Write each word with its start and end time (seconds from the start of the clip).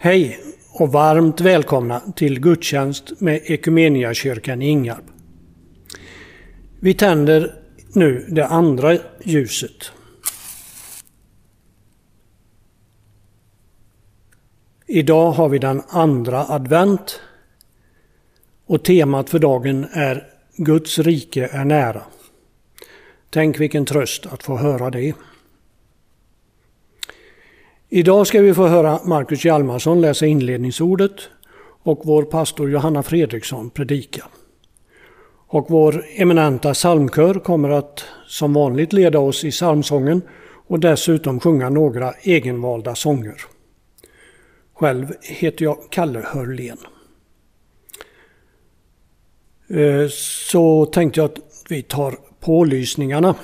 Hej 0.00 0.40
och 0.72 0.92
varmt 0.92 1.40
välkomna 1.40 2.00
till 2.00 2.40
gudstjänst 2.40 3.20
med 3.20 3.40
Ekumeniakyrkan 3.44 4.62
i 4.62 4.68
Ingarp. 4.68 5.04
Vi 6.80 6.94
tänder 6.94 7.54
nu 7.94 8.26
det 8.30 8.46
andra 8.46 8.98
ljuset. 9.24 9.92
Idag 14.86 15.32
har 15.32 15.48
vi 15.48 15.58
den 15.58 15.82
andra 15.88 16.44
advent 16.48 17.20
och 18.66 18.84
temat 18.84 19.30
för 19.30 19.38
dagen 19.38 19.86
är 19.92 20.26
Guds 20.56 20.98
rike 20.98 21.48
är 21.52 21.64
nära. 21.64 22.02
Tänk 23.30 23.60
vilken 23.60 23.86
tröst 23.86 24.26
att 24.26 24.42
få 24.42 24.56
höra 24.56 24.90
det. 24.90 25.14
Idag 27.90 28.26
ska 28.26 28.40
vi 28.40 28.54
få 28.54 28.66
höra 28.66 29.00
Marcus 29.04 29.44
Hjalmarsson 29.44 30.00
läsa 30.00 30.26
inledningsordet 30.26 31.12
och 31.82 32.00
vår 32.04 32.22
pastor 32.22 32.70
Johanna 32.70 33.02
Fredriksson 33.02 33.70
predika. 33.70 34.24
Och 35.46 35.66
vår 35.70 36.04
eminenta 36.16 36.74
psalmkör 36.74 37.34
kommer 37.34 37.70
att 37.70 38.04
som 38.26 38.52
vanligt 38.52 38.92
leda 38.92 39.18
oss 39.18 39.44
i 39.44 39.50
psalmsången 39.50 40.22
och 40.66 40.80
dessutom 40.80 41.40
sjunga 41.40 41.68
några 41.68 42.12
egenvalda 42.12 42.94
sånger. 42.94 43.40
Själv 44.74 45.12
heter 45.22 45.64
jag 45.64 45.78
Kalle 45.90 46.20
Hörlén. 46.26 46.78
Eh, 49.68 50.08
så 50.50 50.86
tänkte 50.86 51.20
jag 51.20 51.24
att 51.30 51.38
vi 51.68 51.82
tar 51.82 52.18
pålysningarna. 52.40 53.34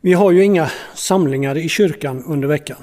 Vi 0.00 0.12
har 0.12 0.30
ju 0.30 0.44
inga 0.44 0.70
samlingar 0.94 1.58
i 1.58 1.68
kyrkan 1.68 2.24
under 2.26 2.48
veckan. 2.48 2.82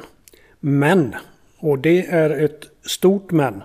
Men, 0.60 1.16
och 1.58 1.80
det 1.80 2.06
är 2.06 2.30
ett 2.30 2.62
stort 2.82 3.32
men, 3.32 3.64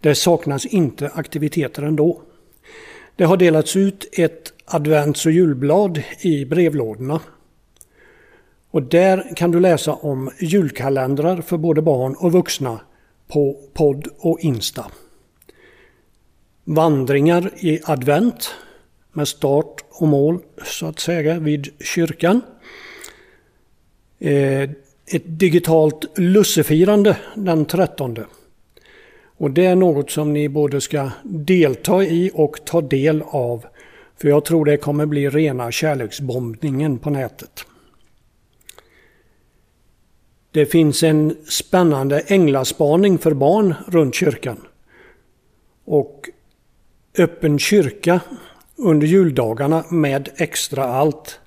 det 0.00 0.14
saknas 0.14 0.66
inte 0.66 1.10
aktiviteter 1.14 1.82
ändå. 1.82 2.22
Det 3.16 3.24
har 3.24 3.36
delats 3.36 3.76
ut 3.76 4.08
ett 4.12 4.52
advents 4.64 5.26
och 5.26 5.32
julblad 5.32 6.02
i 6.20 6.44
brevlådorna. 6.44 7.20
Och 8.70 8.82
där 8.82 9.36
kan 9.36 9.50
du 9.50 9.60
läsa 9.60 9.92
om 9.92 10.30
julkalendrar 10.40 11.40
för 11.40 11.56
både 11.56 11.82
barn 11.82 12.14
och 12.18 12.32
vuxna 12.32 12.80
på 13.28 13.56
podd 13.72 14.08
och 14.18 14.40
Insta. 14.40 14.86
Vandringar 16.64 17.50
i 17.56 17.80
advent 17.84 18.54
med 19.14 19.28
start 19.28 19.84
och 19.90 20.08
mål 20.08 20.38
så 20.64 20.86
att 20.86 20.98
säga 20.98 21.38
vid 21.38 21.68
kyrkan. 21.80 22.40
Eh, 24.18 24.70
ett 25.06 25.22
digitalt 25.24 26.18
lussefirande 26.18 27.16
den 27.34 27.64
13. 27.64 28.16
Och 29.36 29.50
det 29.50 29.66
är 29.66 29.74
något 29.74 30.10
som 30.10 30.32
ni 30.32 30.48
både 30.48 30.80
ska 30.80 31.10
delta 31.22 32.04
i 32.04 32.30
och 32.34 32.64
ta 32.64 32.80
del 32.80 33.22
av. 33.26 33.66
För 34.16 34.28
jag 34.28 34.44
tror 34.44 34.64
det 34.64 34.76
kommer 34.76 35.06
bli 35.06 35.28
rena 35.30 35.72
kärleksbombningen 35.72 36.98
på 36.98 37.10
nätet. 37.10 37.64
Det 40.50 40.66
finns 40.66 41.02
en 41.02 41.36
spännande 41.48 42.20
änglaspaning 42.20 43.18
för 43.18 43.34
barn 43.34 43.74
runt 43.88 44.14
kyrkan. 44.14 44.60
Och 45.84 46.30
öppen 47.18 47.58
kyrka 47.58 48.20
under 48.76 49.06
juldagarna 49.06 49.84
med 49.90 50.28
extra 50.36 50.84
allt. 50.84 51.40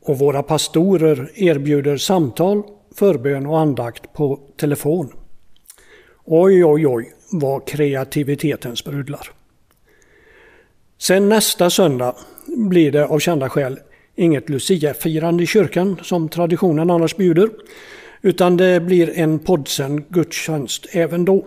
Och 0.00 0.18
våra 0.18 0.42
pastorer 0.42 1.30
erbjuder 1.34 1.96
samtal, 1.96 2.62
förbön 2.94 3.46
och 3.46 3.60
andakt 3.60 4.12
på 4.12 4.40
telefon. 4.56 5.12
Oj, 6.24 6.64
oj, 6.64 6.86
oj 6.86 7.12
vad 7.32 7.66
kreativiteten 7.66 8.76
sprudlar. 8.76 9.30
Sen 10.98 11.28
nästa 11.28 11.70
söndag 11.70 12.14
blir 12.46 12.92
det 12.92 13.06
av 13.06 13.18
kända 13.18 13.48
skäl 13.48 13.78
inget 14.16 14.48
luciafirande 14.48 15.42
i 15.42 15.46
kyrkan 15.46 16.00
som 16.02 16.28
traditionen 16.28 16.90
annars 16.90 17.16
bjuder. 17.16 17.50
Utan 18.22 18.56
det 18.56 18.80
blir 18.80 19.18
en 19.18 19.38
poddsänd 19.38 20.08
gudstjänst 20.08 20.86
även 20.90 21.24
då 21.24 21.46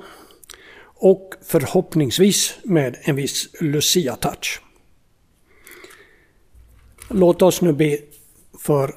och 1.02 1.34
förhoppningsvis 1.42 2.58
med 2.64 2.98
en 3.02 3.16
viss 3.16 3.50
Lucia-touch. 3.62 4.62
Låt 7.10 7.42
oss 7.42 7.62
nu 7.62 7.74
be 7.74 7.98
för 8.60 8.96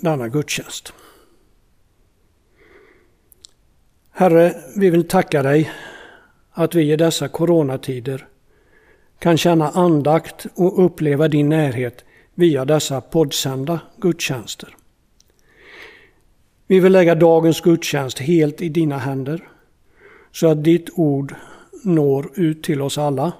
denna 0.00 0.28
gudstjänst. 0.28 0.92
Herre, 4.10 4.54
vi 4.76 4.90
vill 4.90 5.08
tacka 5.08 5.42
dig 5.42 5.70
att 6.50 6.74
vi 6.74 6.92
i 6.92 6.96
dessa 6.96 7.28
coronatider 7.28 8.28
kan 9.18 9.36
känna 9.38 9.70
andakt 9.70 10.46
och 10.54 10.84
uppleva 10.84 11.28
din 11.28 11.48
närhet 11.48 12.04
via 12.34 12.64
dessa 12.64 13.00
poddsända 13.00 13.80
gudstjänster. 13.96 14.76
Vi 16.66 16.80
vill 16.80 16.92
lägga 16.92 17.14
dagens 17.14 17.60
gudstjänst 17.60 18.18
helt 18.18 18.60
i 18.60 18.68
dina 18.68 18.98
händer 18.98 19.51
så 20.32 20.46
att 20.46 20.64
ditt 20.64 20.90
ord 20.94 21.34
når 21.84 22.30
ut 22.34 22.62
till 22.62 22.82
oss 22.82 22.98
alla 22.98 23.32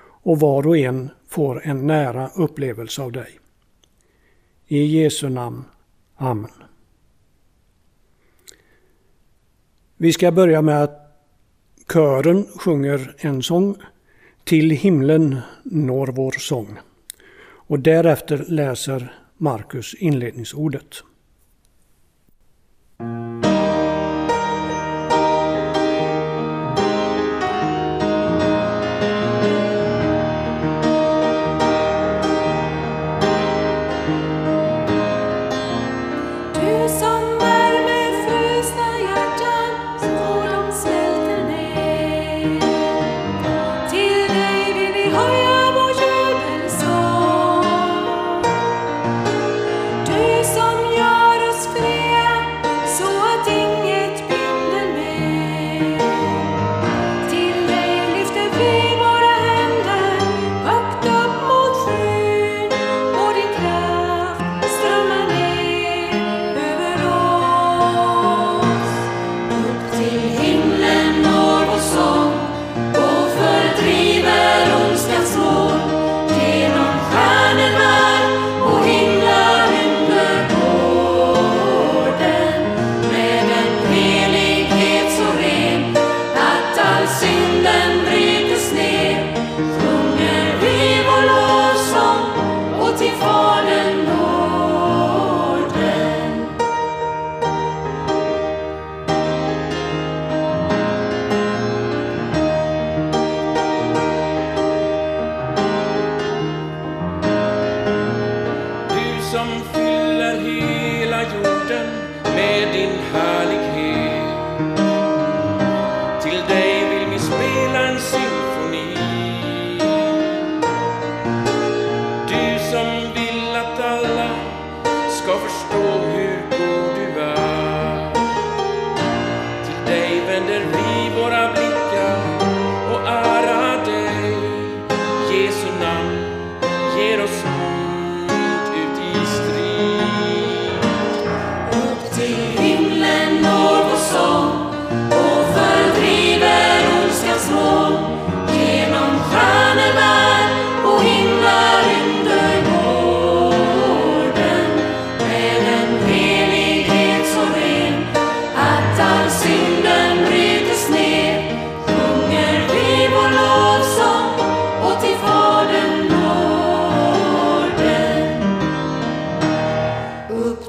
och 0.00 0.40
var 0.40 0.66
och 0.66 0.78
en 0.78 1.10
får 1.28 1.66
en 1.66 1.86
nära 1.86 2.30
upplevelse 2.34 3.02
av 3.02 3.12
dig. 3.12 3.38
I 4.66 4.84
Jesu 4.84 5.28
namn. 5.28 5.64
Amen. 6.16 6.50
Vi 9.96 10.12
ska 10.12 10.32
börja 10.32 10.62
med 10.62 10.82
att 10.82 11.04
kören 11.92 12.44
sjunger 12.44 13.14
en 13.18 13.42
sång 13.42 13.76
Till 14.44 14.70
himlen 14.70 15.40
når 15.62 16.06
vår 16.06 16.30
sång. 16.38 16.78
Och 17.40 17.80
därefter 17.80 18.44
läser 18.48 19.14
Markus 19.36 19.94
inledningsordet. 19.94 21.02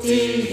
Upp 0.09 0.48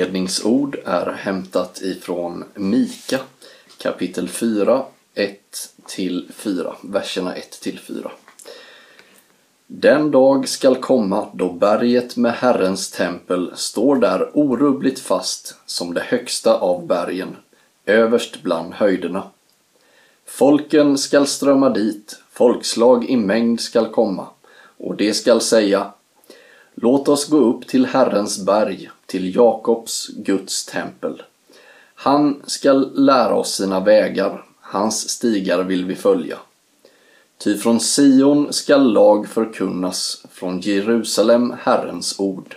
inledningsord 0.00 0.76
är 0.84 1.12
hämtat 1.12 1.82
ifrån 1.82 2.44
Mika 2.54 3.20
kapitel 3.78 4.28
4, 4.28 4.82
1-4, 5.86 6.72
verserna 6.82 7.34
1-4. 7.34 8.10
Den 9.66 10.10
dag 10.10 10.48
skall 10.48 10.76
komma 10.76 11.28
då 11.34 11.52
berget 11.52 12.16
med 12.16 12.32
Herrens 12.32 12.90
tempel 12.90 13.52
står 13.54 13.96
där 13.96 14.30
orubbligt 14.34 15.00
fast 15.00 15.54
som 15.66 15.94
det 15.94 16.00
högsta 16.00 16.54
av 16.54 16.86
bergen, 16.86 17.36
överst 17.86 18.42
bland 18.42 18.74
höjderna. 18.74 19.22
Folken 20.26 20.98
skall 20.98 21.26
strömma 21.26 21.70
dit, 21.70 22.22
folkslag 22.32 23.10
i 23.10 23.16
mängd 23.16 23.60
skall 23.60 23.88
komma, 23.88 24.26
och 24.78 24.96
det 24.96 25.14
skall 25.14 25.40
säga 25.40 25.92
Låt 26.74 27.08
oss 27.08 27.28
gå 27.28 27.36
upp 27.36 27.66
till 27.66 27.86
Herrens 27.86 28.44
berg, 28.44 28.90
till 29.10 29.36
Jakobs, 29.36 30.08
Guds 30.08 30.66
tempel. 30.66 31.22
Han 31.94 32.42
skall 32.46 32.92
lära 32.94 33.34
oss 33.34 33.54
sina 33.54 33.80
vägar, 33.80 34.44
hans 34.60 35.08
stigar 35.08 35.62
vill 35.62 35.84
vi 35.84 35.94
följa. 35.96 36.38
Ty 37.38 37.58
från 37.58 37.80
Sion 37.80 38.52
skall 38.52 38.92
lag 38.92 39.28
förkunnas, 39.28 40.24
från 40.30 40.60
Jerusalem 40.60 41.54
Herrens 41.62 42.20
ord. 42.20 42.56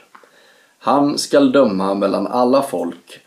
Han 0.80 1.18
skall 1.18 1.52
döma 1.52 1.94
mellan 1.94 2.28
alla 2.28 2.62
folk, 2.62 3.20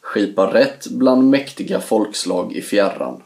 skipa 0.00 0.54
rätt 0.54 0.86
bland 0.86 1.30
mäktiga 1.30 1.80
folkslag 1.80 2.52
i 2.52 2.62
fjärran. 2.62 3.22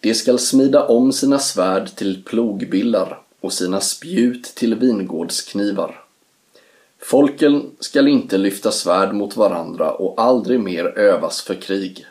De 0.00 0.14
skall 0.14 0.38
smida 0.38 0.86
om 0.86 1.12
sina 1.12 1.38
svärd 1.38 1.96
till 1.96 2.24
plogbillar 2.24 3.22
och 3.40 3.52
sina 3.52 3.80
spjut 3.80 4.44
till 4.44 4.74
vingårdsknivar. 4.74 6.01
Folken 7.02 7.76
skall 7.80 8.08
inte 8.08 8.38
lyfta 8.38 8.72
svärd 8.72 9.14
mot 9.14 9.36
varandra 9.36 9.90
och 9.92 10.22
aldrig 10.22 10.60
mer 10.60 10.84
övas 10.84 11.42
för 11.42 11.54
krig. 11.54 12.06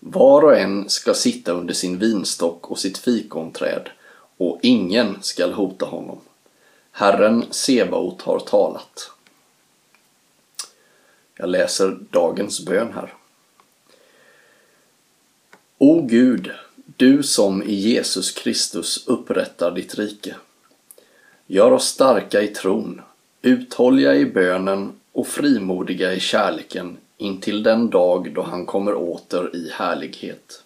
Var 0.00 0.42
och 0.42 0.56
en 0.56 0.88
ska 0.88 1.14
sitta 1.14 1.52
under 1.52 1.74
sin 1.74 1.98
vinstock 1.98 2.70
och 2.70 2.78
sitt 2.78 2.98
fikonträd 2.98 3.88
och 4.36 4.58
ingen 4.62 5.22
skall 5.22 5.52
hota 5.52 5.86
honom. 5.86 6.18
Herren 6.90 7.44
Sebaot 7.50 8.22
har 8.22 8.38
talat. 8.38 9.10
Jag 11.34 11.48
läser 11.48 11.98
dagens 12.10 12.64
bön 12.64 12.92
här. 12.92 13.14
O 15.78 16.02
Gud, 16.02 16.50
du 16.74 17.22
som 17.22 17.62
i 17.62 17.74
Jesus 17.74 18.30
Kristus 18.30 19.06
upprättar 19.06 19.70
ditt 19.70 19.94
rike. 19.94 20.36
Gör 21.46 21.72
oss 21.72 21.86
starka 21.86 22.42
i 22.42 22.48
tron, 22.48 23.02
uthålliga 23.46 24.14
i 24.14 24.26
bönen 24.26 24.92
och 25.12 25.26
frimodiga 25.26 26.14
i 26.14 26.20
kärleken 26.20 26.96
intill 27.16 27.62
den 27.62 27.90
dag 27.90 28.32
då 28.34 28.42
han 28.42 28.66
kommer 28.66 28.94
åter 28.94 29.56
i 29.56 29.70
härlighet. 29.72 30.62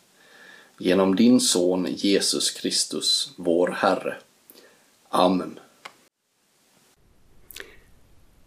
Genom 0.78 1.16
din 1.16 1.40
son 1.40 1.86
Jesus 1.90 2.50
Kristus, 2.50 3.32
vår 3.36 3.68
Herre. 3.68 4.14
Amen. 5.08 5.58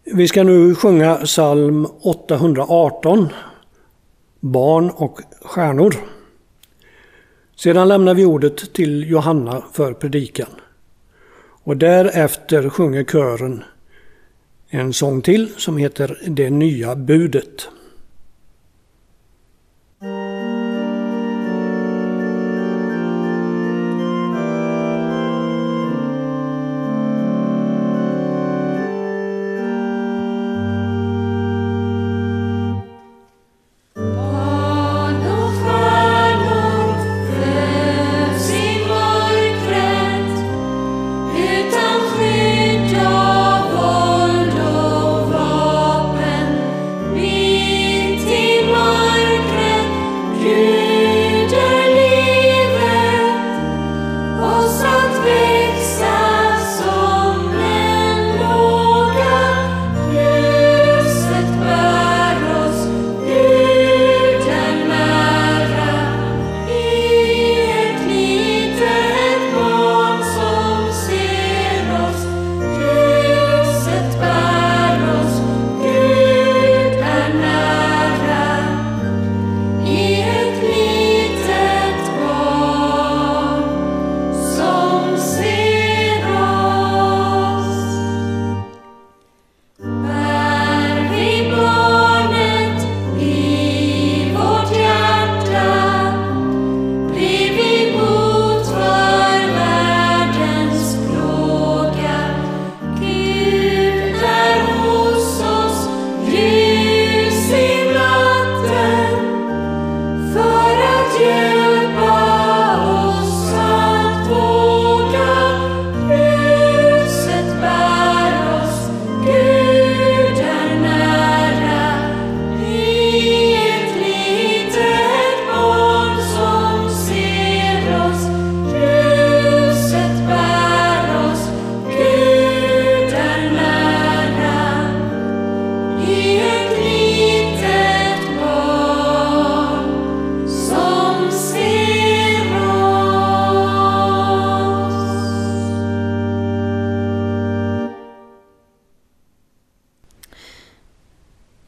Vi 0.04 0.28
ska 0.28 0.42
nu 0.42 0.74
sjunga 0.74 1.16
psalm 1.16 1.86
818, 2.00 3.28
Barn 4.40 4.90
och 4.90 5.20
stjärnor. 5.42 5.96
Sedan 7.56 7.88
lämnar 7.88 8.14
vi 8.14 8.24
ordet 8.24 8.72
till 8.72 9.10
Johanna 9.10 9.62
för 9.72 9.92
predikan. 9.92 10.50
Och 11.64 11.76
därefter 11.76 12.68
sjunger 12.68 13.04
kören 13.04 13.64
en 14.74 14.92
sång 14.92 15.22
till 15.22 15.50
som 15.56 15.76
heter 15.76 16.18
Det 16.26 16.50
nya 16.50 16.96
budet. 16.96 17.68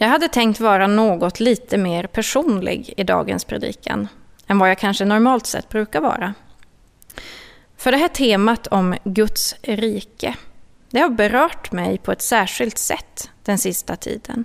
Jag 0.06 0.10
hade 0.10 0.28
tänkt 0.28 0.60
vara 0.60 0.86
något 0.86 1.40
lite 1.40 1.78
mer 1.78 2.06
personlig 2.06 2.94
i 2.96 3.04
dagens 3.04 3.44
predikan 3.44 4.08
än 4.46 4.58
vad 4.58 4.70
jag 4.70 4.78
kanske 4.78 5.04
normalt 5.04 5.46
sett 5.46 5.68
brukar 5.68 6.00
vara. 6.00 6.34
För 7.76 7.92
det 7.92 7.98
här 7.98 8.08
temat 8.08 8.66
om 8.66 8.94
Guds 9.04 9.54
rike, 9.62 10.36
det 10.90 11.00
har 11.00 11.08
berört 11.08 11.72
mig 11.72 11.98
på 11.98 12.12
ett 12.12 12.22
särskilt 12.22 12.78
sätt 12.78 13.30
den 13.42 13.58
sista 13.58 13.96
tiden. 13.96 14.44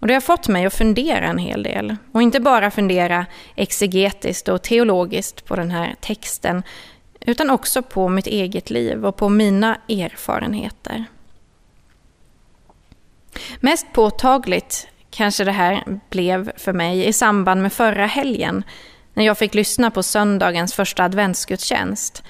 Och 0.00 0.06
det 0.06 0.14
har 0.14 0.20
fått 0.20 0.48
mig 0.48 0.66
att 0.66 0.74
fundera 0.74 1.26
en 1.26 1.38
hel 1.38 1.62
del. 1.62 1.96
Och 2.12 2.22
inte 2.22 2.40
bara 2.40 2.70
fundera 2.70 3.26
exegetiskt 3.54 4.48
och 4.48 4.62
teologiskt 4.62 5.44
på 5.44 5.56
den 5.56 5.70
här 5.70 5.94
texten, 6.00 6.62
utan 7.20 7.50
också 7.50 7.82
på 7.82 8.08
mitt 8.08 8.26
eget 8.26 8.70
liv 8.70 9.06
och 9.06 9.16
på 9.16 9.28
mina 9.28 9.78
erfarenheter. 9.88 11.04
Mest 13.60 13.92
påtagligt 13.92 14.88
kanske 15.10 15.44
det 15.44 15.52
här 15.52 16.00
blev 16.10 16.52
för 16.56 16.72
mig 16.72 17.06
i 17.06 17.12
samband 17.12 17.62
med 17.62 17.72
förra 17.72 18.06
helgen 18.06 18.62
när 19.14 19.24
jag 19.24 19.38
fick 19.38 19.54
lyssna 19.54 19.90
på 19.90 20.02
söndagens 20.02 20.74
första 20.74 21.04
adventsgudstjänst 21.04 22.22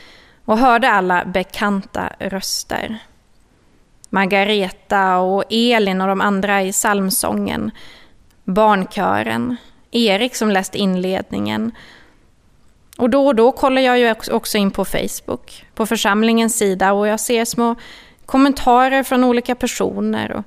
och 0.45 0.59
hörde 0.59 0.91
alla 0.91 1.25
bekanta 1.25 2.13
röster. 2.19 2.99
Margareta 4.11 5.19
och 5.19 5.45
Elin 5.51 6.01
och 6.01 6.09
de 6.09 6.21
andra 6.21 6.63
i 6.63 6.73
psalmsången, 6.73 7.71
barnkören, 8.45 9.57
Erik 9.91 10.37
som 10.37 10.51
läste 10.51 10.79
inledningen. 10.79 11.73
Och 12.99 13.11
då 13.11 13.27
och 13.27 13.35
då 13.35 13.53
kollar 13.53 13.83
jag 13.83 13.99
ju 13.99 14.15
också 14.33 14.59
in 14.59 14.71
på 14.71 14.85
Facebook, 14.85 15.65
på 15.75 15.87
församlingens 15.87 16.59
sida 16.59 16.93
och 16.93 17.09
jag 17.09 17.21
ser 17.21 17.45
små 17.45 17.75
kommentarer 18.27 19.03
från 19.03 19.25
olika 19.25 19.55
personer 19.55 20.33
och 20.33 20.45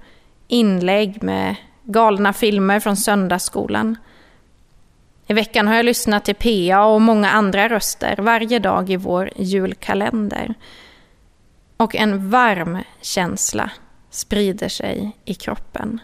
inlägg 0.52 1.24
med 1.24 1.56
galna 1.84 2.34
filmer 2.34 2.80
från 2.80 2.98
söndagsskolan. 2.98 3.98
I 5.28 5.34
veckan 5.34 5.68
har 5.68 5.76
jag 5.76 5.86
lyssnat 5.86 6.26
till 6.26 6.36
PA 6.36 6.86
och 6.86 7.02
många 7.02 7.30
andra 7.30 7.70
röster 7.70 8.16
varje 8.18 8.60
dag 8.60 8.90
i 8.90 8.96
vår 8.96 9.30
julkalender. 9.36 10.54
Och 11.78 11.96
en 11.96 12.30
varm 12.30 12.78
känsla 13.02 13.72
sprider 14.10 14.70
sig 14.70 15.12
i 15.26 15.34
kroppen. 15.34 16.00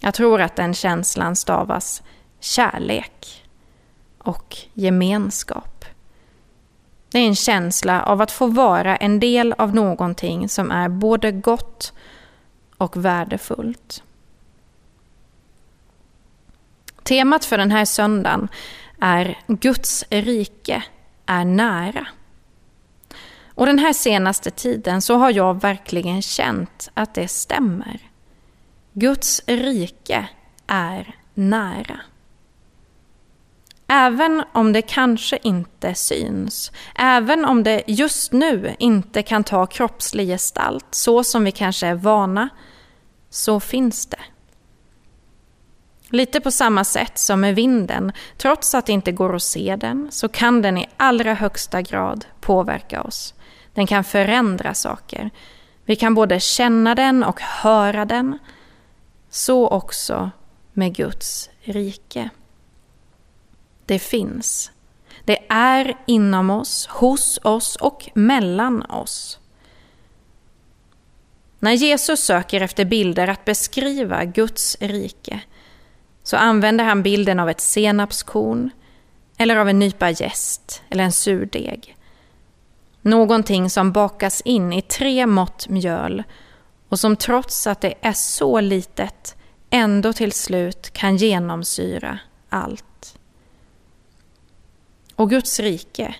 Jag 0.00 0.14
tror 0.14 0.40
att 0.40 0.56
den 0.56 0.74
känslan 0.74 1.36
stavas 1.36 2.02
kärlek 2.40 3.44
och 4.18 4.56
gemenskap. 4.74 5.84
Det 7.10 7.18
är 7.18 7.26
en 7.26 7.36
känsla 7.36 8.02
av 8.02 8.20
att 8.20 8.32
få 8.32 8.46
vara 8.46 8.96
en 8.96 9.20
del 9.20 9.52
av 9.58 9.74
någonting 9.74 10.48
som 10.48 10.70
är 10.70 10.88
både 10.88 11.32
gott 11.32 11.92
och 12.78 13.04
värdefullt. 13.04 14.02
Temat 17.02 17.44
för 17.44 17.58
den 17.58 17.70
här 17.70 17.84
söndagen 17.84 18.48
är 19.00 19.38
Guds 19.46 20.04
rike 20.10 20.82
är 21.26 21.44
nära. 21.44 22.06
Och 23.54 23.66
den 23.66 23.78
här 23.78 23.92
senaste 23.92 24.50
tiden 24.50 25.02
så 25.02 25.16
har 25.16 25.30
jag 25.30 25.60
verkligen 25.60 26.22
känt 26.22 26.90
att 26.94 27.14
det 27.14 27.28
stämmer. 27.28 28.00
Guds 28.92 29.42
rike 29.46 30.28
är 30.66 31.14
nära. 31.34 32.00
Även 33.86 34.44
om 34.52 34.72
det 34.72 34.82
kanske 34.82 35.38
inte 35.42 35.94
syns, 35.94 36.72
även 36.94 37.44
om 37.44 37.62
det 37.62 37.82
just 37.86 38.32
nu 38.32 38.76
inte 38.78 39.22
kan 39.22 39.44
ta 39.44 39.66
kroppslig 39.66 40.28
gestalt 40.28 40.86
så 40.90 41.24
som 41.24 41.44
vi 41.44 41.52
kanske 41.52 41.86
är 41.86 41.94
vana, 41.94 42.48
så 43.30 43.60
finns 43.60 44.06
det. 44.06 44.20
Lite 46.10 46.40
på 46.40 46.50
samma 46.50 46.84
sätt 46.84 47.18
som 47.18 47.40
med 47.40 47.54
vinden, 47.54 48.12
trots 48.36 48.74
att 48.74 48.86
det 48.86 48.92
inte 48.92 49.12
går 49.12 49.36
att 49.36 49.42
se 49.42 49.76
den, 49.76 50.08
så 50.10 50.28
kan 50.28 50.62
den 50.62 50.78
i 50.78 50.88
allra 50.96 51.34
högsta 51.34 51.82
grad 51.82 52.24
påverka 52.40 53.02
oss. 53.02 53.34
Den 53.74 53.86
kan 53.86 54.04
förändra 54.04 54.74
saker. 54.74 55.30
Vi 55.84 55.96
kan 55.96 56.14
både 56.14 56.40
känna 56.40 56.94
den 56.94 57.24
och 57.24 57.40
höra 57.40 58.04
den. 58.04 58.38
Så 59.30 59.68
också 59.68 60.30
med 60.72 60.94
Guds 60.94 61.50
rike. 61.60 62.30
Det 63.86 63.98
finns. 63.98 64.70
Det 65.24 65.38
är 65.48 65.96
inom 66.06 66.50
oss, 66.50 66.86
hos 66.86 67.38
oss 67.42 67.76
och 67.76 68.10
mellan 68.14 68.82
oss. 68.82 69.38
När 71.58 71.72
Jesus 71.72 72.20
söker 72.20 72.60
efter 72.60 72.84
bilder 72.84 73.28
att 73.28 73.44
beskriva 73.44 74.24
Guds 74.24 74.76
rike 74.80 75.40
så 76.22 76.36
använder 76.36 76.84
han 76.84 77.02
bilden 77.02 77.40
av 77.40 77.50
ett 77.50 77.60
senapskorn 77.60 78.70
eller 79.36 79.56
av 79.56 79.68
en 79.68 79.78
nypa 79.78 80.10
jäst 80.10 80.82
eller 80.88 81.04
en 81.04 81.12
surdeg. 81.12 81.96
Någonting 83.02 83.70
som 83.70 83.92
bakas 83.92 84.40
in 84.40 84.72
i 84.72 84.82
tre 84.82 85.26
mått 85.26 85.68
mjöl 85.68 86.22
och 86.88 87.00
som 87.00 87.16
trots 87.16 87.66
att 87.66 87.80
det 87.80 87.94
är 88.00 88.12
så 88.12 88.60
litet 88.60 89.36
ändå 89.70 90.12
till 90.12 90.32
slut 90.32 90.90
kan 90.92 91.16
genomsyra 91.16 92.18
allt. 92.48 93.18
Och 95.14 95.30
Guds 95.30 95.60
rike, 95.60 96.14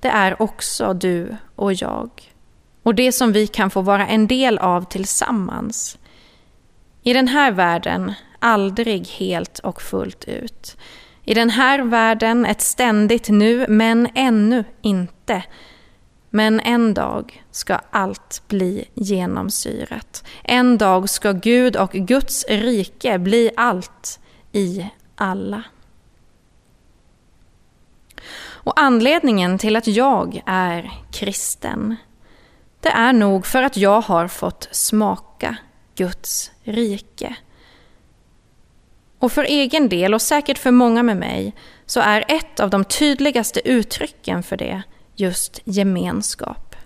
det 0.00 0.08
är 0.08 0.42
också 0.42 0.94
du 0.94 1.36
och 1.56 1.72
jag. 1.72 2.29
Och 2.90 2.94
det 2.96 3.12
som 3.12 3.32
vi 3.32 3.46
kan 3.46 3.70
få 3.70 3.80
vara 3.80 4.06
en 4.06 4.26
del 4.26 4.58
av 4.58 4.84
tillsammans. 4.84 5.98
I 7.02 7.12
den 7.12 7.28
här 7.28 7.52
världen 7.52 8.12
aldrig 8.38 9.08
helt 9.08 9.58
och 9.58 9.82
fullt 9.82 10.24
ut. 10.28 10.76
I 11.24 11.34
den 11.34 11.50
här 11.50 11.82
världen 11.82 12.46
ett 12.46 12.60
ständigt 12.60 13.28
nu, 13.28 13.66
men 13.68 14.08
ännu 14.14 14.64
inte. 14.82 15.42
Men 16.30 16.60
en 16.60 16.94
dag 16.94 17.44
ska 17.50 17.80
allt 17.90 18.42
bli 18.48 18.84
genomsyrat. 18.94 20.24
En 20.44 20.78
dag 20.78 21.10
ska 21.10 21.32
Gud 21.32 21.76
och 21.76 21.92
Guds 21.92 22.44
rike 22.48 23.18
bli 23.18 23.50
allt 23.56 24.20
i 24.52 24.86
alla. 25.14 25.62
Och 28.42 28.80
anledningen 28.80 29.58
till 29.58 29.76
att 29.76 29.86
jag 29.86 30.42
är 30.46 30.90
kristen, 31.12 31.96
det 32.80 32.88
är 32.88 33.12
nog 33.12 33.46
för 33.46 33.62
att 33.62 33.76
jag 33.76 34.00
har 34.00 34.28
fått 34.28 34.68
smaka 34.70 35.56
Guds 35.94 36.50
rike. 36.62 37.36
Och 39.18 39.32
för 39.32 39.44
egen 39.44 39.88
del, 39.88 40.14
och 40.14 40.22
säkert 40.22 40.58
för 40.58 40.70
många 40.70 41.02
med 41.02 41.16
mig, 41.16 41.54
så 41.86 42.00
är 42.00 42.24
ett 42.28 42.60
av 42.60 42.70
de 42.70 42.84
tydligaste 42.84 43.68
uttrycken 43.68 44.42
för 44.42 44.56
det 44.56 44.82
just 45.14 45.60
gemenskap. 45.64 46.76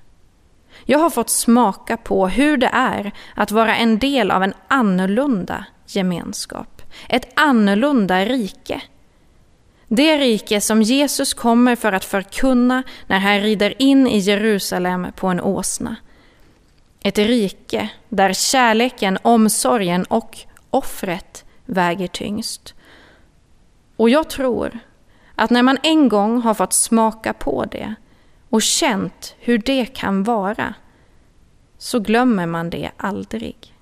Jag 0.85 0.99
har 0.99 1.11
fått 1.11 1.31
smaka 1.31 1.97
på 1.97 2.29
hur 2.29 2.57
det 2.57 2.71
är 2.73 3.13
att 3.35 3.51
vara 3.51 3.77
en 3.77 3.99
del 3.99 4.31
av 4.31 4.43
en 4.43 4.55
annorlunda 4.69 5.65
gemenskap. 5.87 6.83
Ett 7.09 7.29
annorlunda 7.37 8.25
rike. 8.25 8.83
Det 9.89 10.17
rike 10.17 10.61
som 10.61 10.83
Jesus 10.83 11.35
kommer 11.35 11.77
för 11.77 11.93
att 11.93 12.05
förkunna 12.05 12.83
när 13.07 13.19
han 13.19 13.41
rider 13.41 13.83
in 13.83 14.07
i 14.07 14.19
Jerusalem 14.19 15.07
på 15.17 15.27
en 15.27 15.41
åsna. 15.41 15.97
Ett 17.03 17.19
rike 17.19 17.89
där 18.09 18.33
kärleken, 18.33 19.19
omsorgen 19.23 20.05
och 20.05 20.39
offret 20.71 21.45
väger 21.67 22.07
tyngst. 22.07 22.75
Och 23.97 24.11
jag 24.11 24.31
tror 24.31 24.79
att 25.35 25.51
när 25.51 25.63
man 25.63 25.79
en 25.83 26.09
gång 26.09 26.41
har 26.41 26.55
fått 26.55 26.73
smaka 26.73 27.33
på 27.33 27.65
det 27.65 27.95
och 28.51 28.63
känt 28.63 29.35
hur 29.39 29.59
det 29.59 29.87
kan 29.87 30.23
vara, 30.23 30.75
så 31.79 32.01
glömmer 32.01 32.47
man 32.47 32.71
det 32.71 32.91
aldrig. 32.97 33.74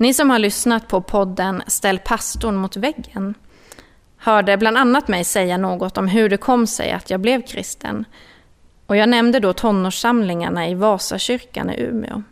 Ni 0.00 0.14
som 0.14 0.30
har 0.30 0.38
lyssnat 0.38 0.88
på 0.88 1.00
podden 1.00 1.62
Ställ 1.66 1.98
pastorn 1.98 2.56
mot 2.56 2.76
väggen 2.76 3.34
hörde 4.16 4.56
bland 4.56 4.78
annat 4.78 5.08
mig 5.08 5.24
säga 5.24 5.56
något 5.56 5.98
om 5.98 6.08
hur 6.08 6.28
det 6.28 6.36
kom 6.36 6.66
sig 6.66 6.92
att 6.92 7.10
jag 7.10 7.20
blev 7.20 7.42
kristen. 7.42 8.04
Och 8.86 8.96
jag 8.96 9.08
nämnde 9.08 9.40
då 9.40 9.52
tonårssamlingarna 9.52 10.68
i 10.68 10.74
Vasakyrkan 10.74 11.70
i 11.70 11.82
Umeå. 11.82 12.22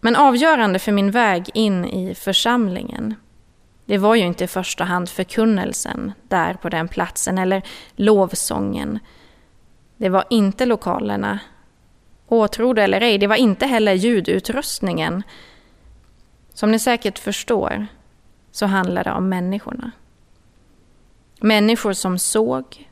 Men 0.00 0.16
avgörande 0.16 0.78
för 0.78 0.92
min 0.92 1.10
väg 1.10 1.50
in 1.54 1.84
i 1.84 2.14
församlingen, 2.14 3.14
det 3.84 3.98
var 3.98 4.14
ju 4.14 4.22
inte 4.22 4.44
i 4.44 4.48
första 4.48 4.84
hand 4.84 5.08
förkunnelsen 5.08 6.12
där 6.28 6.54
på 6.54 6.68
den 6.68 6.88
platsen 6.88 7.38
eller 7.38 7.62
lovsången. 7.96 8.98
Det 9.96 10.08
var 10.08 10.24
inte 10.30 10.66
lokalerna. 10.66 11.38
Och 12.30 12.52
tro 12.52 12.72
det 12.72 12.82
eller 12.82 13.00
ej, 13.00 13.18
det 13.18 13.26
var 13.26 13.36
inte 13.36 13.66
heller 13.66 13.92
ljudutrustningen. 13.92 15.22
Som 16.54 16.70
ni 16.70 16.78
säkert 16.78 17.18
förstår 17.18 17.86
så 18.50 18.66
handlar 18.66 19.04
det 19.04 19.12
om 19.12 19.28
människorna. 19.28 19.90
Människor 21.40 21.92
som 21.92 22.18
såg, 22.18 22.88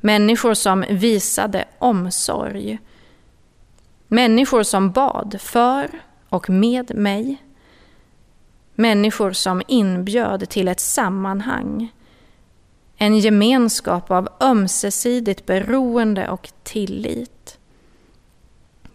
människor 0.00 0.54
som 0.54 0.84
visade 0.88 1.64
omsorg, 1.78 2.78
Människor 4.08 4.62
som 4.62 4.90
bad 4.90 5.36
för 5.40 5.90
och 6.28 6.50
med 6.50 6.94
mig. 6.94 7.42
Människor 8.74 9.32
som 9.32 9.62
inbjöd 9.68 10.48
till 10.48 10.68
ett 10.68 10.80
sammanhang. 10.80 11.92
En 12.96 13.18
gemenskap 13.18 14.10
av 14.10 14.28
ömsesidigt 14.40 15.46
beroende 15.46 16.28
och 16.28 16.48
tillit. 16.62 17.35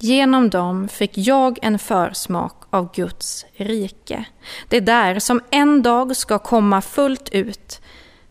Genom 0.03 0.49
dem 0.49 0.87
fick 0.87 1.17
jag 1.17 1.59
en 1.61 1.79
försmak 1.79 2.63
av 2.69 2.93
Guds 2.93 3.45
rike. 3.53 4.25
Det 4.69 4.79
där 4.79 5.19
som 5.19 5.41
en 5.49 5.81
dag 5.81 6.15
ska 6.15 6.39
komma 6.39 6.81
fullt 6.81 7.29
ut, 7.29 7.81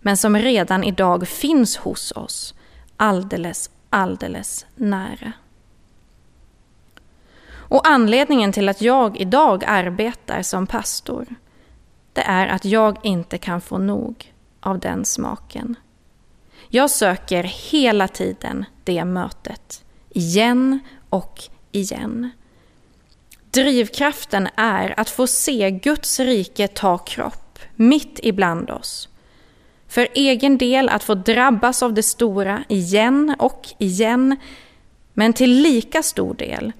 men 0.01 0.17
som 0.17 0.37
redan 0.37 0.85
idag 0.85 1.29
finns 1.29 1.77
hos 1.77 2.13
oss, 2.13 2.55
alldeles, 2.97 3.71
alldeles 3.91 4.67
nära. 4.75 5.33
Och 7.53 7.89
anledningen 7.89 8.53
till 8.53 8.69
att 8.69 8.83
jag 8.83 9.17
idag 9.17 9.65
arbetar 9.67 10.43
som 10.43 10.67
pastor, 10.67 11.27
det 12.13 12.23
är 12.23 12.47
att 12.47 12.65
jag 12.65 12.99
inte 13.03 13.39
kan 13.39 13.61
få 13.61 13.79
nog 13.79 14.35
av 14.61 14.79
den 14.79 15.05
smaken. 15.05 15.75
Jag 16.69 16.91
söker 16.91 17.43
hela 17.43 18.09
tiden 18.09 18.65
det 18.85 19.05
mötet, 19.05 19.85
igen 20.09 20.79
och 21.11 21.51
igen. 21.73 22.31
Drivkraften 23.51 24.49
är 24.57 25.01
att 25.01 25.11
få 25.11 25.27
se 25.27 25.71
Guds 25.71 26.21
rike 26.21 26.69
ta 26.69 26.99
kropp 26.99 27.59
mitt 27.77 28.21
ibland 28.23 28.71
oss. 28.71 29.09
För 29.89 30.09
egen 30.15 30.59
del 30.59 30.89
att 30.89 31.05
få 31.05 31.15
drabbas 31.15 31.83
av 31.83 31.95
det 31.95 32.03
stora 32.03 32.65
igen 32.69 33.35
och 33.39 33.69
igen, 33.79 34.37
men 35.15 35.33
till 35.33 35.51
lika 35.51 36.03
stor 36.03 36.35
del 36.35 36.73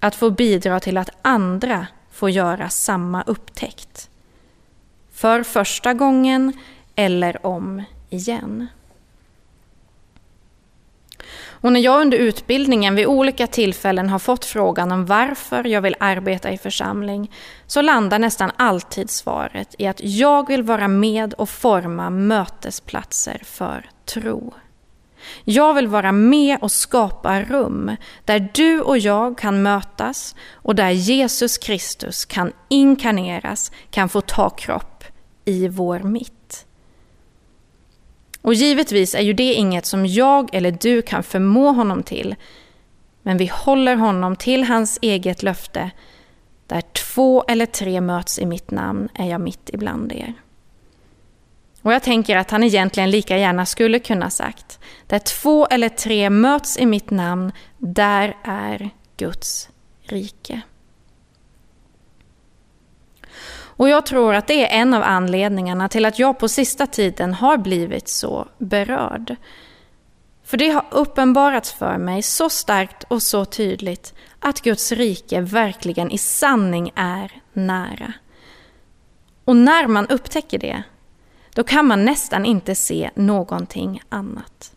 att 0.00 0.14
få 0.14 0.30
bidra 0.30 0.80
till 0.80 0.96
att 0.98 1.10
andra 1.22 1.86
får 2.10 2.30
göra 2.30 2.68
samma 2.68 3.22
upptäckt. 3.22 4.10
För 5.12 5.42
första 5.42 5.94
gången 5.94 6.52
eller 6.94 7.46
om 7.46 7.82
igen. 8.10 8.66
Och 11.62 11.72
när 11.72 11.80
jag 11.80 12.00
under 12.00 12.18
utbildningen 12.18 12.94
vid 12.94 13.06
olika 13.06 13.46
tillfällen 13.46 14.08
har 14.08 14.18
fått 14.18 14.44
frågan 14.44 14.92
om 14.92 15.06
varför 15.06 15.64
jag 15.64 15.80
vill 15.82 15.96
arbeta 16.00 16.50
i 16.50 16.58
församling 16.58 17.30
så 17.66 17.82
landar 17.82 18.18
nästan 18.18 18.50
alltid 18.56 19.10
svaret 19.10 19.74
i 19.78 19.86
att 19.86 20.00
jag 20.00 20.48
vill 20.48 20.62
vara 20.62 20.88
med 20.88 21.34
och 21.34 21.48
forma 21.48 22.10
mötesplatser 22.10 23.42
för 23.44 23.90
tro. 24.04 24.54
Jag 25.44 25.74
vill 25.74 25.88
vara 25.88 26.12
med 26.12 26.58
och 26.60 26.72
skapa 26.72 27.42
rum 27.42 27.96
där 28.24 28.48
du 28.54 28.80
och 28.80 28.98
jag 28.98 29.38
kan 29.38 29.62
mötas 29.62 30.34
och 30.52 30.74
där 30.74 30.90
Jesus 30.90 31.58
Kristus 31.58 32.24
kan 32.24 32.52
inkarneras, 32.68 33.72
kan 33.90 34.08
få 34.08 34.20
ta 34.20 34.50
kropp 34.50 35.04
i 35.44 35.68
vår 35.68 35.98
mitt. 35.98 36.66
Och 38.42 38.54
givetvis 38.54 39.14
är 39.14 39.22
ju 39.22 39.32
det 39.32 39.52
inget 39.52 39.86
som 39.86 40.06
jag 40.06 40.54
eller 40.54 40.70
du 40.70 41.02
kan 41.02 41.22
förmå 41.22 41.72
honom 41.72 42.02
till, 42.02 42.34
men 43.22 43.36
vi 43.36 43.46
håller 43.46 43.96
honom 43.96 44.36
till 44.36 44.64
hans 44.64 44.98
eget 45.02 45.42
löfte 45.42 45.90
där 46.66 46.80
två 46.80 47.44
eller 47.48 47.66
tre 47.66 48.00
möts 48.00 48.38
i 48.38 48.46
mitt 48.46 48.70
namn 48.70 49.08
är 49.14 49.30
jag 49.30 49.40
mitt 49.40 49.70
ibland 49.72 50.12
er. 50.12 50.34
Och 51.82 51.92
jag 51.92 52.02
tänker 52.02 52.36
att 52.36 52.50
han 52.50 52.64
egentligen 52.64 53.10
lika 53.10 53.38
gärna 53.38 53.66
skulle 53.66 53.98
kunna 53.98 54.30
sagt, 54.30 54.78
där 55.06 55.18
två 55.18 55.66
eller 55.66 55.88
tre 55.88 56.30
möts 56.30 56.78
i 56.78 56.86
mitt 56.86 57.10
namn, 57.10 57.52
där 57.78 58.36
är 58.44 58.90
Guds 59.16 59.68
rike. 60.02 60.60
Och 63.82 63.88
jag 63.88 64.06
tror 64.06 64.34
att 64.34 64.46
det 64.46 64.66
är 64.72 64.80
en 64.80 64.94
av 64.94 65.02
anledningarna 65.02 65.88
till 65.88 66.04
att 66.04 66.18
jag 66.18 66.38
på 66.38 66.48
sista 66.48 66.86
tiden 66.86 67.34
har 67.34 67.56
blivit 67.56 68.08
så 68.08 68.48
berörd. 68.58 69.36
För 70.44 70.56
det 70.56 70.68
har 70.68 70.84
uppenbarats 70.90 71.72
för 71.72 71.98
mig 71.98 72.22
så 72.22 72.50
starkt 72.50 73.04
och 73.08 73.22
så 73.22 73.44
tydligt 73.44 74.14
att 74.40 74.60
Guds 74.60 74.92
rike 74.92 75.40
verkligen 75.40 76.10
i 76.10 76.18
sanning 76.18 76.92
är 76.94 77.32
nära. 77.52 78.12
Och 79.44 79.56
när 79.56 79.86
man 79.86 80.08
upptäcker 80.08 80.58
det, 80.58 80.82
då 81.54 81.64
kan 81.64 81.86
man 81.86 82.04
nästan 82.04 82.46
inte 82.46 82.74
se 82.74 83.10
någonting 83.14 84.02
annat. 84.08 84.72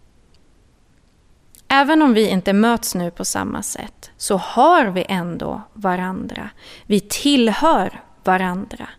Även 1.67 2.01
om 2.01 2.13
vi 2.13 2.29
inte 2.29 2.53
möts 2.53 2.95
nu 2.95 3.11
på 3.11 3.25
samma 3.25 3.63
sätt 3.63 4.11
så 4.17 4.37
har 4.37 4.85
vi 4.85 5.05
ändå 5.09 5.61
varandra. 5.73 6.49
Vi 6.85 6.99
tillhör 6.99 8.04
varandra. 8.25 8.89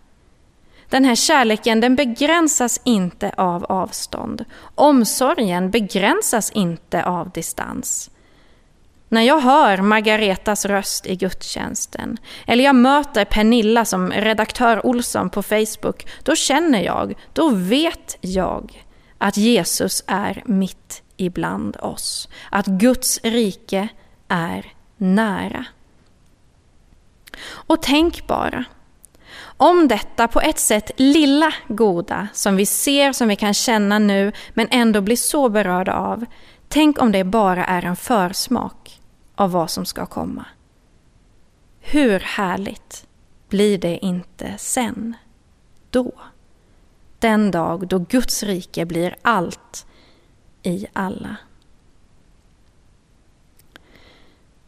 Den 0.88 1.04
här 1.04 1.14
kärleken 1.14 1.80
den 1.80 1.96
begränsas 1.96 2.80
inte 2.84 3.32
av 3.36 3.64
avstånd. 3.64 4.44
Omsorgen 4.74 5.70
begränsas 5.70 6.50
inte 6.50 7.04
av 7.04 7.30
distans. 7.30 8.10
När 9.08 9.22
jag 9.22 9.40
hör 9.40 9.78
Margaretas 9.78 10.64
röst 10.64 11.06
i 11.06 11.16
gudstjänsten 11.16 12.16
eller 12.46 12.64
jag 12.64 12.74
möter 12.74 13.24
Pernilla 13.24 13.84
som 13.84 14.10
redaktör 14.10 14.86
Olsson 14.86 15.30
på 15.30 15.42
Facebook, 15.42 16.06
då 16.22 16.34
känner 16.34 16.82
jag, 16.82 17.14
då 17.32 17.48
vet 17.48 18.16
jag 18.20 18.84
att 19.18 19.36
Jesus 19.36 20.04
är 20.06 20.42
mitt 20.46 21.02
ibland 21.16 21.76
oss. 21.76 22.28
Att 22.50 22.66
Guds 22.66 23.20
rike 23.22 23.88
är 24.28 24.72
nära. 24.96 25.64
Och 27.48 27.82
tänk 27.82 28.26
bara, 28.26 28.64
om 29.56 29.88
detta 29.88 30.28
på 30.28 30.40
ett 30.40 30.58
sätt 30.58 30.90
lilla 30.96 31.54
goda 31.68 32.28
som 32.32 32.56
vi 32.56 32.66
ser, 32.66 33.12
som 33.12 33.28
vi 33.28 33.36
kan 33.36 33.54
känna 33.54 33.98
nu, 33.98 34.32
men 34.54 34.68
ändå 34.70 35.00
blir 35.00 35.16
så 35.16 35.48
berörda 35.48 35.94
av, 35.94 36.24
tänk 36.68 37.02
om 37.02 37.12
det 37.12 37.24
bara 37.24 37.64
är 37.64 37.84
en 37.84 37.96
försmak 37.96 39.00
av 39.34 39.50
vad 39.50 39.70
som 39.70 39.86
ska 39.86 40.06
komma. 40.06 40.44
Hur 41.80 42.20
härligt 42.20 43.06
blir 43.48 43.78
det 43.78 43.98
inte 44.04 44.54
sen? 44.58 45.16
Då? 45.90 46.12
Den 47.18 47.50
dag 47.50 47.88
då 47.88 47.98
Guds 47.98 48.42
rike 48.42 48.84
blir 48.84 49.16
allt 49.22 49.86
i 50.62 50.86
alla. 50.92 51.36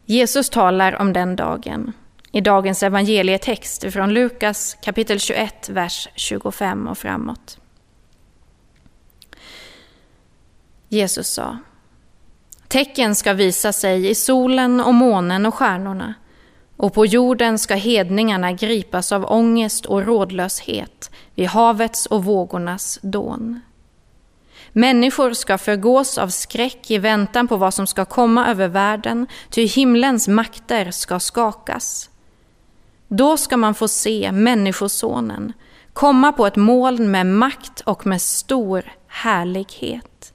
Jesus 0.05 0.49
talar 0.49 1.01
om 1.01 1.13
den 1.13 1.35
dagen 1.35 1.93
i 2.31 2.41
dagens 2.41 2.83
evangelietext 2.83 3.93
från 3.93 4.13
Lukas 4.13 4.77
kapitel 4.81 5.19
21, 5.19 5.69
vers 5.69 6.07
25 6.15 6.87
och 6.87 6.97
framåt. 6.97 7.57
Jesus 10.89 11.27
sa 11.27 11.57
Tecken 12.67 13.15
ska 13.15 13.33
visa 13.33 13.73
sig 13.73 14.09
i 14.09 14.15
solen 14.15 14.81
och 14.81 14.93
månen 14.93 15.45
och 15.45 15.55
stjärnorna 15.55 16.13
och 16.77 16.93
på 16.93 17.05
jorden 17.05 17.59
ska 17.59 17.75
hedningarna 17.75 18.51
gripas 18.51 19.11
av 19.11 19.25
ångest 19.25 19.85
och 19.85 20.05
rådlöshet 20.05 21.11
vid 21.35 21.47
havets 21.47 22.05
och 22.05 22.23
vågornas 22.23 22.99
dån. 23.01 23.59
Människor 24.71 25.33
ska 25.33 25.57
förgås 25.57 26.17
av 26.17 26.27
skräck 26.27 26.91
i 26.91 26.97
väntan 26.97 27.47
på 27.47 27.57
vad 27.57 27.73
som 27.73 27.87
ska 27.87 28.05
komma 28.05 28.47
över 28.47 28.67
världen, 28.67 29.27
ty 29.49 29.65
himlens 29.65 30.27
makter 30.27 30.91
ska 30.91 31.19
skakas. 31.19 32.09
Då 33.09 33.37
ska 33.37 33.57
man 33.57 33.75
få 33.75 33.87
se 33.87 34.31
Människosonen 34.31 35.53
komma 35.93 36.31
på 36.31 36.47
ett 36.47 36.55
moln 36.55 37.11
med 37.11 37.25
makt 37.25 37.81
och 37.81 38.07
med 38.07 38.21
stor 38.21 38.91
härlighet. 39.07 40.33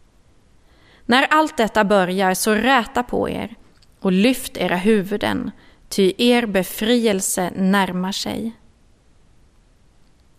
När 1.06 1.26
allt 1.30 1.56
detta 1.56 1.84
börjar, 1.84 2.34
så 2.34 2.54
räta 2.54 3.02
på 3.02 3.28
er 3.30 3.56
och 4.00 4.12
lyft 4.12 4.56
era 4.56 4.76
huvuden, 4.76 5.50
ty 5.88 6.12
er 6.18 6.46
befrielse 6.46 7.50
närmar 7.56 8.12
sig. 8.12 8.52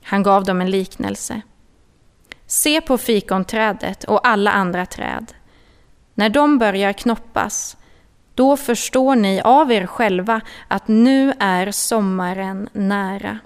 Han 0.04 0.24
gav 0.24 0.44
dem 0.44 0.62
en 0.62 0.72
liknelse. 0.72 1.42
Se 2.46 2.82
på 2.82 2.98
fikonträdet 2.98 4.04
och 4.04 4.28
alla 4.28 4.52
andra 4.52 4.86
träd. 4.86 5.34
När 6.14 6.30
de 6.30 6.58
börjar 6.58 6.94
knoppas 6.94 7.78
då 8.36 8.58
förstår 8.58 9.16
ni 9.16 9.42
av 9.42 9.72
er 9.72 9.86
själva 9.86 10.42
att 10.68 10.88
nu 10.88 11.34
är 11.40 11.72
sommaren 11.72 12.70
nära. 12.74 13.40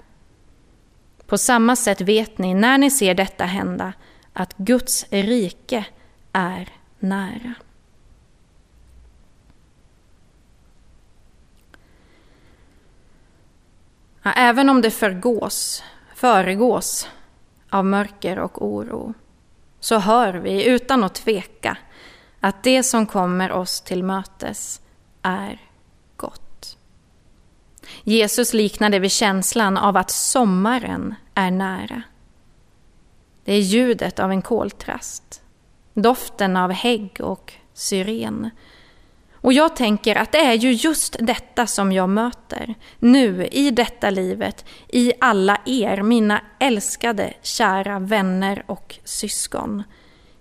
På 1.26 1.38
samma 1.38 1.76
sätt 1.76 2.00
vet 2.00 2.38
ni 2.38 2.54
när 2.54 2.78
ni 2.78 2.90
ser 2.90 3.14
detta 3.14 3.44
hända 3.44 3.92
att 4.32 4.56
Guds 4.56 5.06
rike 5.10 5.84
är 6.32 6.68
nära. 6.98 7.54
Ja, 14.22 14.32
även 14.32 14.68
om 14.68 14.82
det 14.82 14.90
förgås, 14.90 15.82
föregås 16.14 17.08
av 17.70 17.84
mörker 17.84 18.38
och 18.38 18.66
oro 18.66 19.14
så 19.80 19.98
hör 19.98 20.34
vi 20.34 20.66
utan 20.66 21.04
att 21.04 21.14
tveka 21.14 21.76
att 22.40 22.62
det 22.62 22.82
som 22.82 23.06
kommer 23.06 23.52
oss 23.52 23.80
till 23.80 24.04
mötes 24.04 24.79
är 25.22 25.58
gott. 26.16 26.76
Jesus 28.04 28.52
liknar 28.52 28.90
det 28.90 28.98
vid 28.98 29.12
känslan 29.12 29.76
av 29.76 29.96
att 29.96 30.10
sommaren 30.10 31.14
är 31.34 31.50
nära. 31.50 32.02
Det 33.44 33.52
är 33.52 33.60
ljudet 33.60 34.18
av 34.18 34.30
en 34.30 34.42
koltrast, 34.42 35.42
doften 35.94 36.56
av 36.56 36.72
hägg 36.72 37.20
och 37.20 37.52
syren. 37.74 38.50
Och 39.42 39.52
jag 39.52 39.76
tänker 39.76 40.16
att 40.16 40.32
det 40.32 40.38
är 40.38 40.54
ju 40.54 40.72
just 40.72 41.16
detta 41.20 41.66
som 41.66 41.92
jag 41.92 42.08
möter 42.08 42.74
nu 42.98 43.46
i 43.46 43.70
detta 43.70 44.10
livet, 44.10 44.64
i 44.88 45.12
alla 45.20 45.60
er, 45.66 46.02
mina 46.02 46.40
älskade, 46.58 47.34
kära 47.42 47.98
vänner 47.98 48.64
och 48.66 48.98
syskon. 49.04 49.82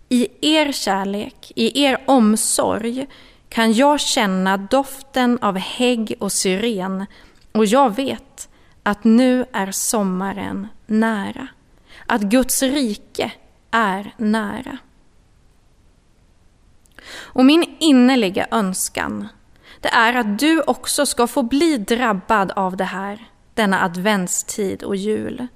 I 0.09 0.27
er 0.41 0.71
kärlek, 0.71 1.51
i 1.55 1.83
er 1.83 2.03
omsorg 2.07 3.07
kan 3.49 3.73
jag 3.73 3.99
känna 3.99 4.57
doften 4.57 5.39
av 5.41 5.57
hägg 5.57 6.15
och 6.19 6.31
syren 6.31 7.05
och 7.51 7.65
jag 7.65 7.95
vet 7.95 8.49
att 8.83 9.03
nu 9.03 9.45
är 9.53 9.71
sommaren 9.71 10.67
nära. 10.85 11.47
Att 12.05 12.21
Guds 12.21 12.63
rike 12.63 13.31
är 13.71 14.13
nära. 14.17 14.77
Och 17.11 17.45
min 17.45 17.77
innerliga 17.79 18.47
önskan, 18.51 19.27
det 19.81 19.89
är 19.89 20.13
att 20.13 20.39
du 20.39 20.61
också 20.61 21.05
ska 21.05 21.27
få 21.27 21.43
bli 21.43 21.77
drabbad 21.77 22.51
av 22.51 22.77
det 22.77 22.83
här, 22.83 23.29
denna 23.53 23.83
adventstid 23.83 24.83
och 24.83 24.95
jul. 24.95 25.47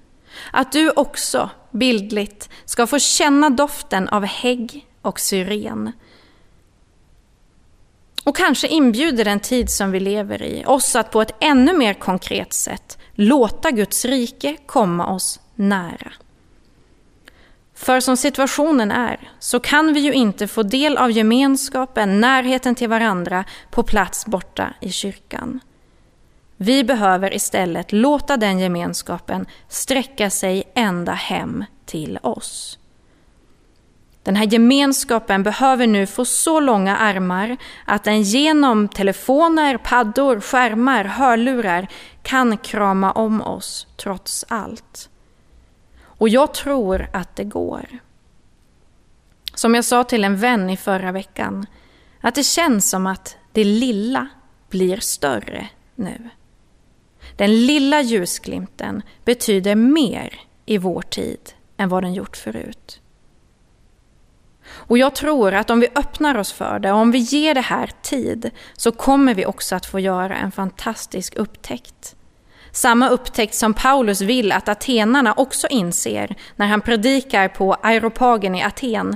Att 0.51 0.71
du 0.71 0.89
också, 0.89 1.49
bildligt, 1.71 2.49
ska 2.65 2.87
få 2.87 2.99
känna 2.99 3.49
doften 3.49 4.09
av 4.09 4.25
hägg 4.25 4.87
och 5.01 5.19
syren. 5.19 5.91
Och 8.23 8.35
kanske 8.35 8.67
inbjuder 8.67 9.25
den 9.25 9.39
tid 9.39 9.69
som 9.69 9.91
vi 9.91 9.99
lever 9.99 10.43
i 10.43 10.63
oss 10.65 10.95
att 10.95 11.11
på 11.11 11.21
ett 11.21 11.35
ännu 11.39 11.73
mer 11.73 11.93
konkret 11.93 12.53
sätt 12.53 12.97
låta 13.13 13.71
Guds 13.71 14.05
rike 14.05 14.57
komma 14.65 15.07
oss 15.07 15.39
nära. 15.55 16.13
För 17.75 17.99
som 17.99 18.17
situationen 18.17 18.91
är 18.91 19.29
så 19.39 19.59
kan 19.59 19.93
vi 19.93 19.99
ju 19.99 20.13
inte 20.13 20.47
få 20.47 20.63
del 20.63 20.97
av 20.97 21.11
gemenskapen, 21.11 22.21
närheten 22.21 22.75
till 22.75 22.89
varandra 22.89 23.45
på 23.71 23.83
plats 23.83 24.25
borta 24.25 24.73
i 24.81 24.91
kyrkan. 24.91 25.59
Vi 26.57 26.83
behöver 26.83 27.33
istället 27.33 27.91
låta 27.91 28.37
den 28.37 28.59
gemenskapen 28.59 29.45
sträcka 29.67 30.29
sig 30.29 30.63
ända 30.75 31.11
hem 31.11 31.65
till 31.85 32.19
oss. 32.21 32.79
Den 34.23 34.35
här 34.35 34.45
gemenskapen 34.45 35.43
behöver 35.43 35.87
nu 35.87 36.05
få 36.05 36.25
så 36.25 36.59
långa 36.59 36.97
armar 36.97 37.57
att 37.85 38.03
den 38.03 38.21
genom 38.21 38.87
telefoner, 38.87 39.77
paddor, 39.77 40.39
skärmar, 40.39 41.03
hörlurar 41.03 41.87
kan 42.21 42.57
krama 42.57 43.11
om 43.11 43.41
oss 43.41 43.87
trots 43.97 44.45
allt. 44.47 45.09
Och 46.03 46.29
jag 46.29 46.53
tror 46.53 47.09
att 47.13 47.35
det 47.35 47.43
går. 47.43 47.85
Som 49.53 49.75
jag 49.75 49.85
sa 49.85 50.03
till 50.03 50.23
en 50.23 50.37
vän 50.37 50.69
i 50.69 50.77
förra 50.77 51.11
veckan, 51.11 51.65
att 52.21 52.35
det 52.35 52.43
känns 52.43 52.89
som 52.89 53.07
att 53.07 53.37
det 53.51 53.63
lilla 53.63 54.27
blir 54.69 54.97
större 54.97 55.67
nu. 55.95 56.29
Den 57.35 57.65
lilla 57.65 58.01
ljusglimten 58.01 59.01
betyder 59.25 59.75
mer 59.75 60.41
i 60.65 60.77
vår 60.77 61.01
tid 61.01 61.53
än 61.77 61.89
vad 61.89 62.03
den 62.03 62.13
gjort 62.13 62.37
förut. 62.37 63.02
Och 64.93 64.97
jag 64.97 65.15
tror 65.15 65.53
att 65.53 65.69
om 65.69 65.79
vi 65.79 65.87
öppnar 65.95 66.37
oss 66.37 66.51
för 66.51 66.79
det, 66.79 66.91
och 66.91 66.97
om 66.97 67.11
vi 67.11 67.17
ger 67.17 67.53
det 67.53 67.61
här 67.61 67.89
tid, 68.01 68.51
så 68.73 68.91
kommer 68.91 69.33
vi 69.33 69.45
också 69.45 69.75
att 69.75 69.85
få 69.85 69.99
göra 69.99 70.35
en 70.35 70.51
fantastisk 70.51 71.35
upptäckt. 71.35 72.15
Samma 72.71 73.09
upptäckt 73.09 73.55
som 73.55 73.73
Paulus 73.73 74.21
vill 74.21 74.51
att 74.51 74.69
atenarna 74.69 75.33
också 75.33 75.67
inser 75.67 76.35
när 76.55 76.67
han 76.67 76.81
predikar 76.81 77.47
på 77.47 77.73
Aeropagen 77.73 78.55
i 78.55 78.63
Aten, 78.63 79.15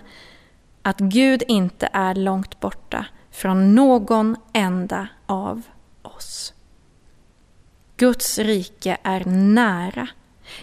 att 0.81 0.99
Gud 0.99 1.43
inte 1.47 1.89
är 1.93 2.15
långt 2.15 2.59
borta 2.59 3.05
från 3.31 3.75
någon 3.75 4.35
enda 4.53 5.07
av 5.25 5.61
oss. 6.01 6.53
Guds 7.97 8.39
rike 8.39 8.97
är 9.03 9.25
nära. 9.25 10.07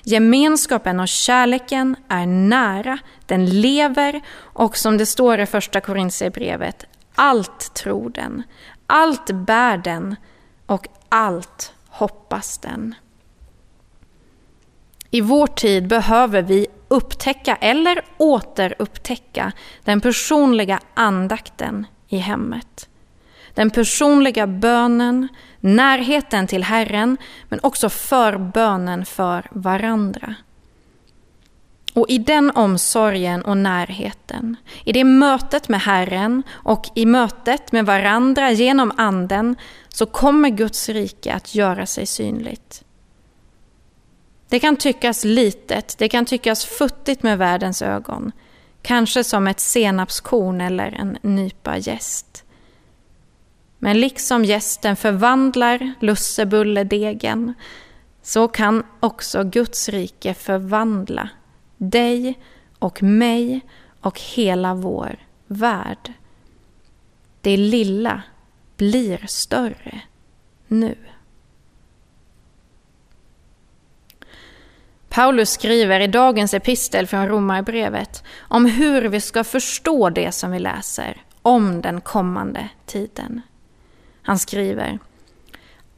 Gemenskapen 0.03 1.01
och 1.01 1.09
kärleken 1.09 1.97
är 2.09 2.27
nära, 2.27 2.99
den 3.27 3.61
lever 3.61 4.21
och 4.37 4.77
som 4.77 4.99
det 4.99 5.07
står 5.07 5.41
i 5.41 5.47
första 5.47 5.81
Korintierbrevet, 5.81 6.85
allt 7.15 7.75
tror 7.75 8.11
den, 8.11 8.43
allt 8.87 9.31
bär 9.31 9.77
den 9.77 10.17
och 10.67 10.87
allt 11.09 11.73
hoppas 11.89 12.59
den. 12.59 12.95
I 15.11 15.21
vår 15.21 15.47
tid 15.47 15.89
behöver 15.89 16.43
vi 16.43 16.67
upptäcka 16.89 17.57
eller 17.57 18.05
återupptäcka 18.17 19.53
den 19.85 20.01
personliga 20.01 20.81
andakten 20.95 21.87
i 22.09 22.17
hemmet. 22.17 22.89
Den 23.55 23.71
personliga 23.71 24.47
bönen, 24.47 25.29
närheten 25.61 26.47
till 26.47 26.65
Herren, 26.65 27.17
men 27.49 27.61
också 27.63 27.89
förbönen 27.89 29.05
för 29.05 29.47
varandra. 29.51 30.35
Och 31.95 32.07
i 32.09 32.19
den 32.19 32.51
omsorgen 32.51 33.43
och 33.43 33.57
närheten, 33.57 34.57
i 34.85 34.93
det 34.93 35.05
mötet 35.05 35.69
med 35.69 35.81
Herren 35.81 36.43
och 36.53 36.85
i 36.95 37.07
mötet 37.07 37.73
med 37.73 37.87
varandra 37.87 38.51
genom 38.51 38.93
Anden, 38.97 39.57
så 39.89 40.07
kommer 40.07 40.49
Guds 40.49 40.89
rike 40.89 41.35
att 41.35 41.55
göra 41.55 41.87
sig 41.87 42.07
synligt. 42.07 42.85
Det 44.49 44.61
kan 44.61 44.77
tyckas 44.77 45.25
litet, 45.25 45.99
det 45.99 46.09
kan 46.09 46.25
tyckas 46.25 46.65
futtigt 46.65 47.23
med 47.23 47.39
världens 47.39 47.83
ögon, 47.83 48.33
kanske 48.83 49.25
som 49.25 49.47
ett 49.47 49.61
senapskorn 49.61 50.61
eller 50.61 50.93
en 50.93 51.19
nypa 51.23 51.77
gäst. 51.79 52.34
Men 53.85 54.01
liksom 54.01 54.45
gästen 54.45 54.97
förvandlar 54.97 55.93
lussebulledegen 56.01 57.55
så 58.23 58.49
kan 58.49 58.87
också 59.01 59.45
Guds 59.45 59.89
rike 59.89 60.35
förvandla 60.35 61.29
dig 61.77 62.39
och 62.79 63.03
mig 63.03 63.61
och 64.01 64.21
hela 64.21 64.75
vår 64.75 65.17
värld. 65.47 66.13
Det 67.41 67.57
lilla 67.57 68.23
blir 68.77 69.27
större 69.27 70.01
nu. 70.69 70.97
Paulus 75.09 75.51
skriver 75.51 76.01
i 76.01 76.07
dagens 76.07 76.55
epistel 76.55 77.07
från 77.07 77.29
Romarbrevet 77.29 78.25
om 78.39 78.67
hur 78.67 79.09
vi 79.09 79.21
ska 79.21 79.45
förstå 79.45 80.11
det 80.11 80.33
som 80.33 80.51
vi 80.51 80.59
läser 80.59 81.23
om 81.43 81.83
den 81.83 82.01
kommande 82.01 82.69
tiden. 82.87 83.43
Han 84.25 84.39
skriver 84.39 84.99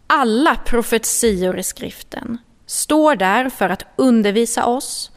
Alla 0.07 0.57
profetior 0.57 1.59
i 1.59 1.63
skriften 1.63 2.39
står 2.67 3.17
där 3.17 3.49
för 3.51 3.69
att 3.69 3.87
undervisa 3.97 4.67
oss 4.67 5.11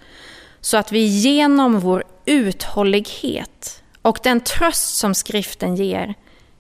så 0.62 0.78
att 0.78 0.92
vi 0.92 1.00
genom 1.00 1.80
vår 1.80 2.04
uthållighet 2.26 3.84
och 4.02 4.20
den 4.24 4.42
tröst 4.42 4.96
som 4.96 5.16
skriften 5.16 5.76
ger 5.76 6.14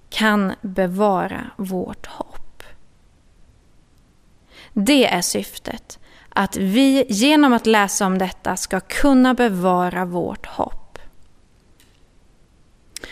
kan 0.09 0.53
bevara 0.62 1.51
vårt 1.57 2.05
hopp. 2.05 2.63
Det 4.73 5.05
är 5.05 5.21
syftet, 5.21 5.99
att 6.29 6.57
vi 6.57 7.05
genom 7.09 7.53
att 7.53 7.65
läsa 7.65 8.05
om 8.05 8.17
detta 8.17 8.57
ska 8.57 8.79
kunna 8.79 9.33
bevara 9.33 10.05
vårt 10.05 10.45
hopp. 10.45 10.88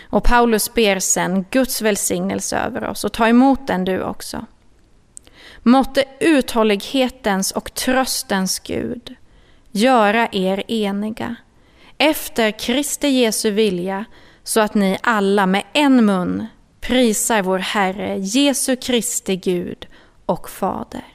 Och 0.10 0.24
Paulus 0.24 0.74
ber 0.74 1.00
sen 1.00 1.46
Guds 1.50 1.82
välsignelse 1.82 2.58
över 2.58 2.84
oss 2.84 3.04
och 3.04 3.13
ta 3.13 3.28
emot 3.28 3.67
den 3.67 3.86
du 3.86 4.04
också. 4.04 4.46
Måtte 5.63 6.04
uthållighetens 6.20 7.52
och 7.52 7.74
tröstens 7.74 8.60
Gud 8.60 9.15
göra 9.72 10.28
er 10.32 10.63
eniga 10.67 11.36
efter 11.98 12.52
Kristi 12.52 13.08
Jesu 13.08 13.52
vilja 13.52 14.06
så 14.43 14.60
att 14.60 14.74
ni 14.74 14.98
alla 15.04 15.46
med 15.46 15.63
en 15.74 16.06
mun 16.06 16.48
prisar 16.82 17.41
vår 17.41 17.60
Herre 17.60 18.17
Jesu 18.17 18.76
Kristi 18.76 19.36
Gud 19.36 19.88
och 20.26 20.50
Fader. 20.50 21.06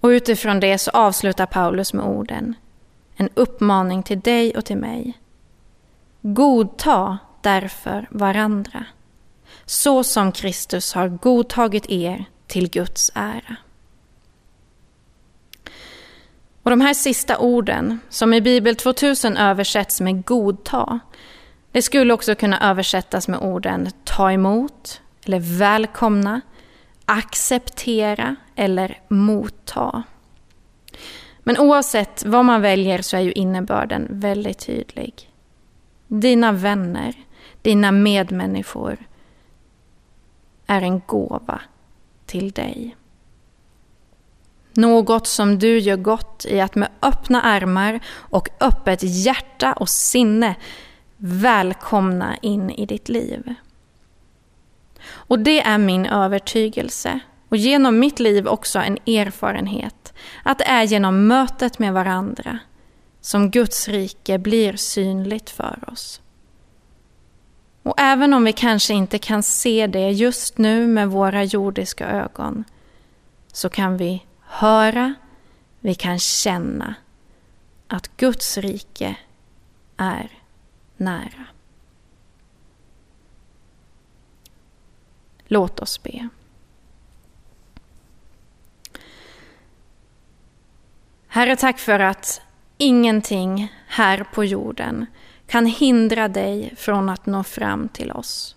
Och 0.00 0.08
utifrån 0.08 0.60
det 0.60 0.78
så 0.78 0.90
avslutar 0.90 1.46
Paulus 1.46 1.92
med 1.92 2.04
orden, 2.04 2.54
en 3.20 3.28
uppmaning 3.34 4.02
till 4.02 4.20
dig 4.20 4.56
och 4.56 4.64
till 4.64 4.76
mig. 4.76 5.18
Godta 6.22 7.18
därför 7.40 8.08
varandra, 8.10 8.84
så 9.64 10.04
som 10.04 10.32
Kristus 10.32 10.92
har 10.92 11.08
godtagit 11.08 11.90
er 11.90 12.24
till 12.46 12.70
Guds 12.70 13.10
ära. 13.14 13.56
Och 16.62 16.70
de 16.70 16.80
här 16.80 16.94
sista 16.94 17.38
orden, 17.38 18.00
som 18.08 18.34
i 18.34 18.40
Bibel 18.40 18.76
2000 18.76 19.36
översätts 19.36 20.00
med 20.00 20.24
godta, 20.24 21.00
det 21.72 21.82
skulle 21.82 22.14
också 22.14 22.34
kunna 22.34 22.70
översättas 22.70 23.28
med 23.28 23.40
orden 23.40 23.90
ta 24.04 24.32
emot, 24.32 25.00
eller 25.24 25.58
välkomna, 25.58 26.40
acceptera 27.04 28.36
eller 28.54 28.98
motta. 29.08 30.02
Men 31.50 31.58
oavsett 31.58 32.24
vad 32.26 32.44
man 32.44 32.62
väljer 32.62 33.02
så 33.02 33.16
är 33.16 33.20
ju 33.20 33.32
innebörden 33.32 34.06
väldigt 34.10 34.58
tydlig. 34.58 35.30
Dina 36.06 36.52
vänner, 36.52 37.14
dina 37.62 37.92
medmänniskor 37.92 38.96
är 40.66 40.82
en 40.82 41.02
gåva 41.06 41.60
till 42.26 42.50
dig. 42.50 42.96
Något 44.72 45.26
som 45.26 45.58
du 45.58 45.78
gör 45.78 45.96
gott 45.96 46.46
i 46.48 46.60
att 46.60 46.74
med 46.74 46.88
öppna 47.02 47.42
armar 47.42 48.00
och 48.10 48.48
öppet 48.60 49.02
hjärta 49.02 49.72
och 49.72 49.88
sinne 49.88 50.54
välkomna 51.16 52.36
in 52.36 52.70
i 52.70 52.86
ditt 52.86 53.08
liv. 53.08 53.54
Och 55.10 55.38
det 55.38 55.60
är 55.60 55.78
min 55.78 56.06
övertygelse 56.06 57.20
och 57.50 57.56
genom 57.56 57.98
mitt 57.98 58.20
liv 58.20 58.46
också 58.46 58.78
en 58.78 58.98
erfarenhet 59.06 60.14
att 60.42 60.58
det 60.58 60.64
är 60.64 60.82
genom 60.82 61.26
mötet 61.26 61.78
med 61.78 61.92
varandra 61.92 62.58
som 63.20 63.50
Guds 63.50 63.88
rike 63.88 64.38
blir 64.38 64.76
synligt 64.76 65.50
för 65.50 65.84
oss. 65.92 66.20
Och 67.82 67.94
även 67.98 68.34
om 68.34 68.44
vi 68.44 68.52
kanske 68.52 68.94
inte 68.94 69.18
kan 69.18 69.42
se 69.42 69.86
det 69.86 70.10
just 70.10 70.58
nu 70.58 70.86
med 70.86 71.08
våra 71.10 71.44
jordiska 71.44 72.06
ögon 72.08 72.64
så 73.52 73.68
kan 73.68 73.96
vi 73.96 74.26
höra, 74.40 75.14
vi 75.80 75.94
kan 75.94 76.18
känna 76.18 76.94
att 77.88 78.16
Guds 78.16 78.58
rike 78.58 79.16
är 79.96 80.30
nära. 80.96 81.46
Låt 85.46 85.80
oss 85.80 86.02
be. 86.02 86.28
Herre, 91.32 91.56
tack 91.56 91.78
för 91.78 92.00
att 92.00 92.40
ingenting 92.78 93.74
här 93.86 94.26
på 94.32 94.44
jorden 94.44 95.06
kan 95.46 95.66
hindra 95.66 96.28
dig 96.28 96.74
från 96.76 97.08
att 97.08 97.26
nå 97.26 97.44
fram 97.44 97.88
till 97.88 98.12
oss. 98.12 98.56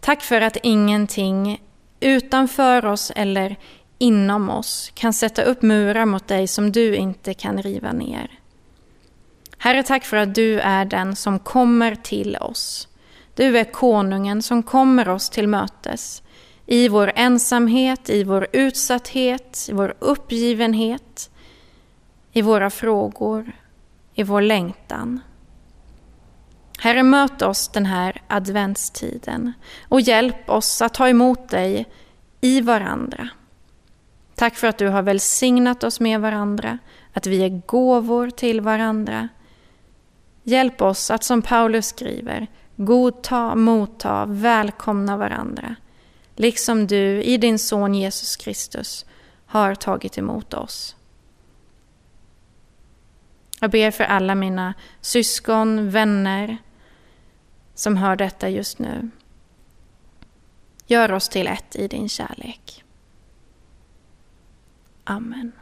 Tack 0.00 0.22
för 0.22 0.40
att 0.40 0.56
ingenting 0.62 1.62
utanför 2.00 2.84
oss 2.84 3.12
eller 3.16 3.56
inom 3.98 4.50
oss 4.50 4.90
kan 4.94 5.12
sätta 5.12 5.42
upp 5.42 5.62
murar 5.62 6.04
mot 6.04 6.28
dig 6.28 6.46
som 6.46 6.72
du 6.72 6.96
inte 6.96 7.34
kan 7.34 7.62
riva 7.62 7.92
ner. 7.92 8.30
Herre, 9.58 9.82
tack 9.82 10.04
för 10.04 10.16
att 10.16 10.34
du 10.34 10.60
är 10.60 10.84
den 10.84 11.16
som 11.16 11.38
kommer 11.38 11.94
till 11.94 12.36
oss. 12.36 12.88
Du 13.34 13.58
är 13.58 13.64
konungen 13.64 14.42
som 14.42 14.62
kommer 14.62 15.08
oss 15.08 15.30
till 15.30 15.48
mötes 15.48 16.22
i 16.66 16.88
vår 16.88 17.12
ensamhet, 17.14 18.10
i 18.10 18.24
vår 18.24 18.46
utsatthet, 18.52 19.66
i 19.68 19.72
vår 19.72 19.94
uppgivenhet, 19.98 21.30
i 22.32 22.42
våra 22.42 22.70
frågor, 22.70 23.52
i 24.14 24.22
vår 24.22 24.42
längtan. 24.42 25.20
Herre, 26.78 27.02
möt 27.02 27.42
oss 27.42 27.68
den 27.68 27.86
här 27.86 28.22
adventstiden 28.28 29.52
och 29.88 30.00
hjälp 30.00 30.50
oss 30.50 30.82
att 30.82 30.94
ta 30.94 31.08
emot 31.08 31.48
dig 31.48 31.86
i 32.40 32.60
varandra. 32.60 33.28
Tack 34.34 34.54
för 34.54 34.66
att 34.66 34.78
du 34.78 34.88
har 34.88 35.02
välsignat 35.02 35.84
oss 35.84 36.00
med 36.00 36.20
varandra, 36.20 36.78
att 37.12 37.26
vi 37.26 37.44
är 37.44 37.62
gåvor 37.66 38.30
till 38.30 38.60
varandra. 38.60 39.28
Hjälp 40.42 40.82
oss 40.82 41.10
att 41.10 41.24
som 41.24 41.42
Paulus 41.42 41.86
skriver, 41.86 42.46
godta, 42.76 43.54
motta, 43.54 44.24
välkomna 44.28 45.16
varandra, 45.16 45.76
liksom 46.36 46.86
du 46.86 47.22
i 47.22 47.36
din 47.36 47.58
son 47.58 47.94
Jesus 47.94 48.36
Kristus 48.36 49.06
har 49.46 49.74
tagit 49.74 50.18
emot 50.18 50.54
oss. 50.54 50.96
Jag 53.60 53.70
ber 53.70 53.90
för 53.90 54.04
alla 54.04 54.34
mina 54.34 54.74
syskon, 55.00 55.90
vänner 55.90 56.56
som 57.74 57.96
hör 57.96 58.16
detta 58.16 58.48
just 58.48 58.78
nu. 58.78 59.10
Gör 60.86 61.12
oss 61.12 61.28
till 61.28 61.46
ett 61.46 61.76
i 61.76 61.88
din 61.88 62.08
kärlek. 62.08 62.84
Amen. 65.04 65.52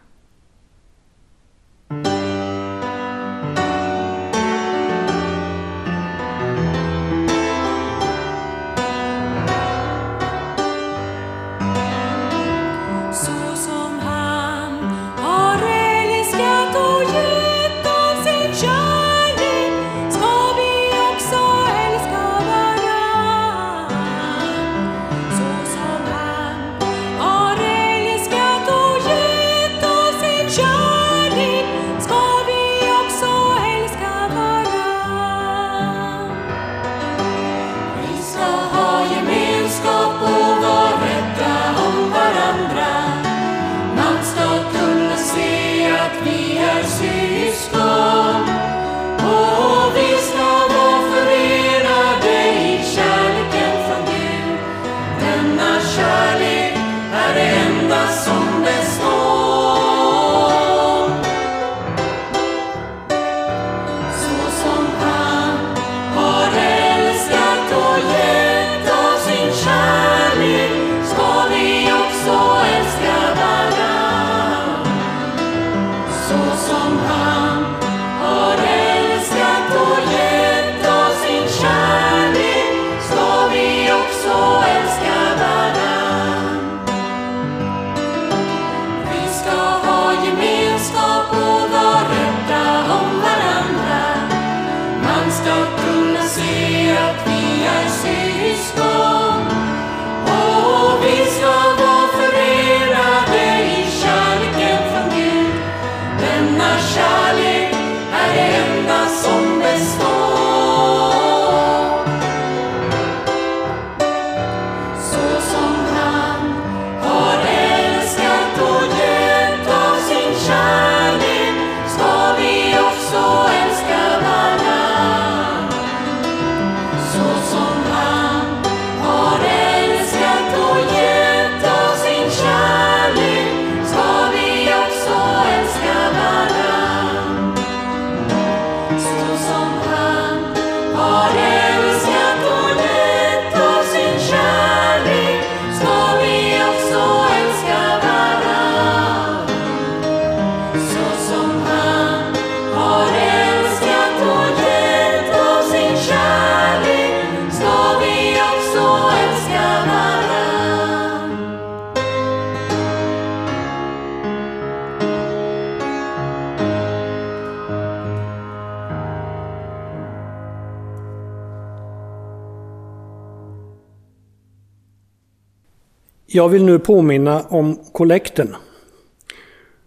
Jag 176.35 176.49
vill 176.49 176.65
nu 176.65 176.79
påminna 176.79 177.43
om 177.43 177.79
kollekten. 177.93 178.57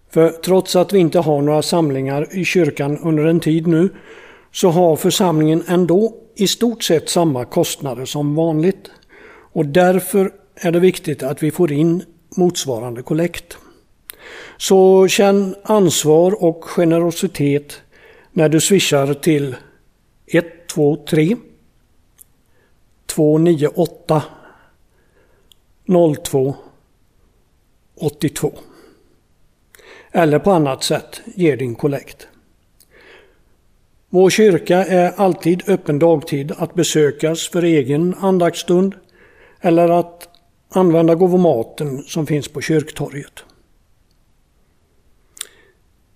För 0.09 0.29
trots 0.29 0.75
att 0.75 0.93
vi 0.93 0.99
inte 0.99 1.19
har 1.19 1.41
några 1.41 1.61
samlingar 1.61 2.27
i 2.37 2.45
kyrkan 2.45 2.97
under 2.97 3.25
en 3.25 3.39
tid 3.39 3.67
nu 3.67 3.89
så 4.51 4.69
har 4.69 4.95
församlingen 4.95 5.63
ändå 5.67 6.13
i 6.35 6.47
stort 6.47 6.83
sett 6.83 7.09
samma 7.09 7.45
kostnader 7.45 8.05
som 8.05 8.35
vanligt. 8.35 8.91
Och 9.53 9.65
därför 9.65 10.31
är 10.55 10.71
det 10.71 10.79
viktigt 10.79 11.23
att 11.23 11.43
vi 11.43 11.51
får 11.51 11.71
in 11.71 12.03
motsvarande 12.37 13.01
kollekt. 13.01 13.57
Så 14.57 15.07
känn 15.07 15.55
ansvar 15.63 16.43
och 16.43 16.63
generositet 16.63 17.81
när 18.31 18.49
du 18.49 18.61
swishar 18.61 19.13
till 19.13 19.55
123 20.27 21.35
298 23.05 24.23
02 26.23 26.55
82 27.95 28.53
eller 30.11 30.39
på 30.39 30.51
annat 30.51 30.83
sätt 30.83 31.21
ge 31.35 31.55
din 31.55 31.75
kollekt. 31.75 32.27
Vår 34.09 34.29
kyrka 34.29 34.85
är 34.85 35.11
alltid 35.17 35.69
öppen 35.69 35.99
dagtid 35.99 36.51
att 36.57 36.73
besökas 36.73 37.49
för 37.49 37.63
egen 37.63 38.15
andaktsstund 38.19 38.95
eller 39.61 39.89
att 39.89 40.29
använda 40.69 41.15
gåvomaten 41.15 42.03
som 42.03 42.27
finns 42.27 42.47
på 42.47 42.61
kyrktorget. 42.61 43.43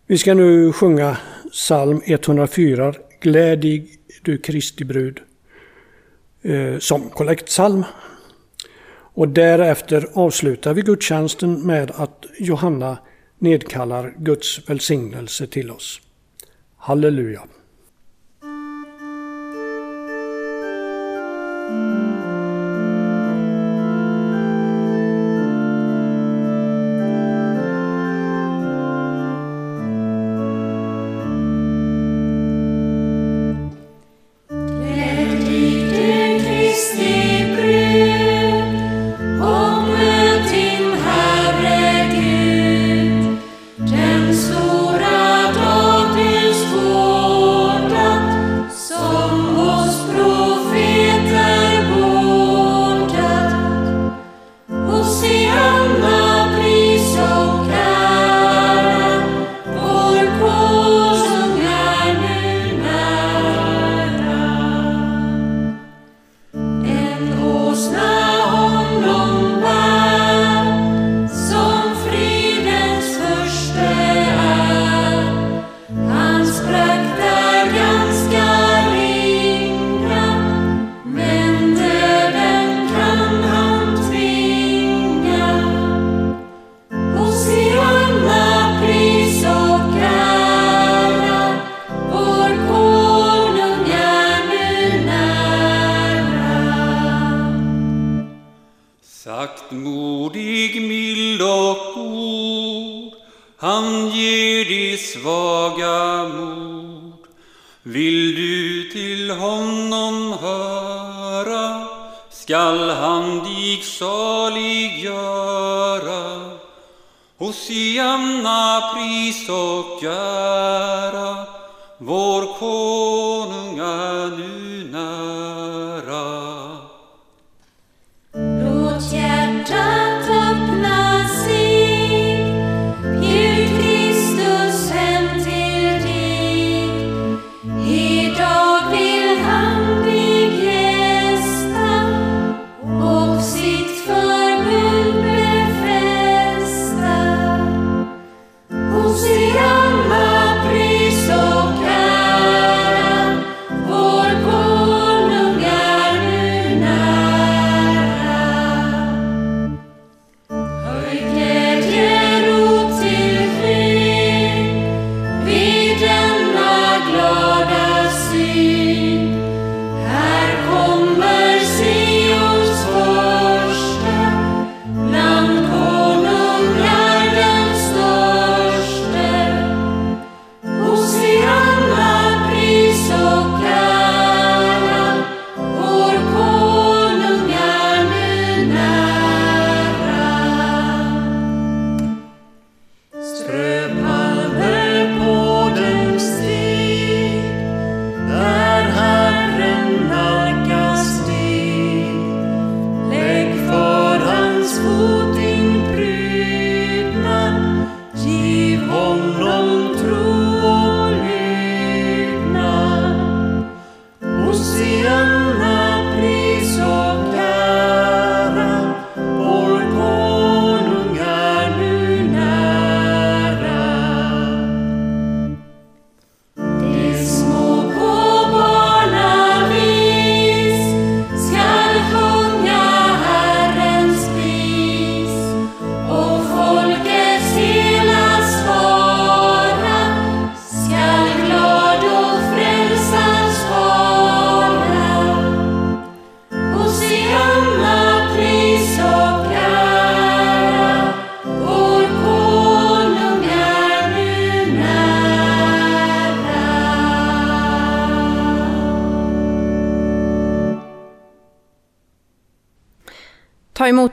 Vi 0.08 0.18
ska 0.18 0.34
nu 0.34 0.72
sjunga 0.72 1.18
psalm 1.52 2.02
104, 2.06 2.94
Glädig 3.22 4.00
du 4.22 4.38
Kristi 4.38 4.86
brud, 4.86 5.20
eh, 6.42 6.78
som 6.80 7.10
kollektpsalm. 7.10 7.84
Och 9.14 9.28
därefter 9.28 10.08
avslutar 10.14 10.74
vi 10.74 10.82
gudstjänsten 10.82 11.68
med 11.68 11.92
att 11.92 12.26
Johanna 12.40 12.98
nedkallar 13.40 14.14
Guds 14.18 14.70
välsignelse 14.70 15.48
till 15.48 15.72
oss. 15.72 16.02
Halleluja! 16.78 17.42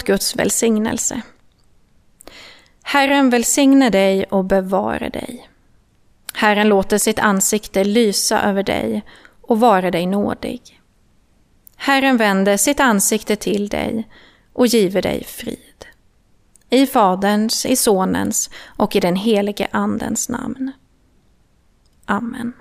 Guds 0.07 0.37
välsignelse. 0.37 1.23
Herren 2.83 3.31
välsigne 3.31 3.91
dig 3.91 4.25
och 4.25 4.45
bevare 4.45 5.09
dig. 5.09 5.49
Herren 6.35 6.69
låter 6.69 6.99
sitt 6.99 7.19
ansikte 7.19 7.85
lysa 7.85 8.43
över 8.43 8.63
dig 8.63 9.03
och 9.41 9.61
vara 9.61 9.91
dig 9.91 10.07
nådig. 10.07 10.81
Herren 11.77 12.17
vänder 12.17 12.57
sitt 12.57 12.81
ansikte 12.81 13.37
till 13.37 13.69
dig 13.69 14.09
och 14.53 14.67
giver 14.67 15.03
dig 15.03 15.25
frid. 15.25 15.87
I 16.71 16.87
Faderns, 16.87 17.67
i 17.67 17.77
Sonens 17.77 18.51
och 18.67 18.97
i 18.97 19.01
den 19.01 19.17
helige 19.17 19.69
Andens 19.71 20.29
namn. 20.29 20.73
Amen. 22.05 22.53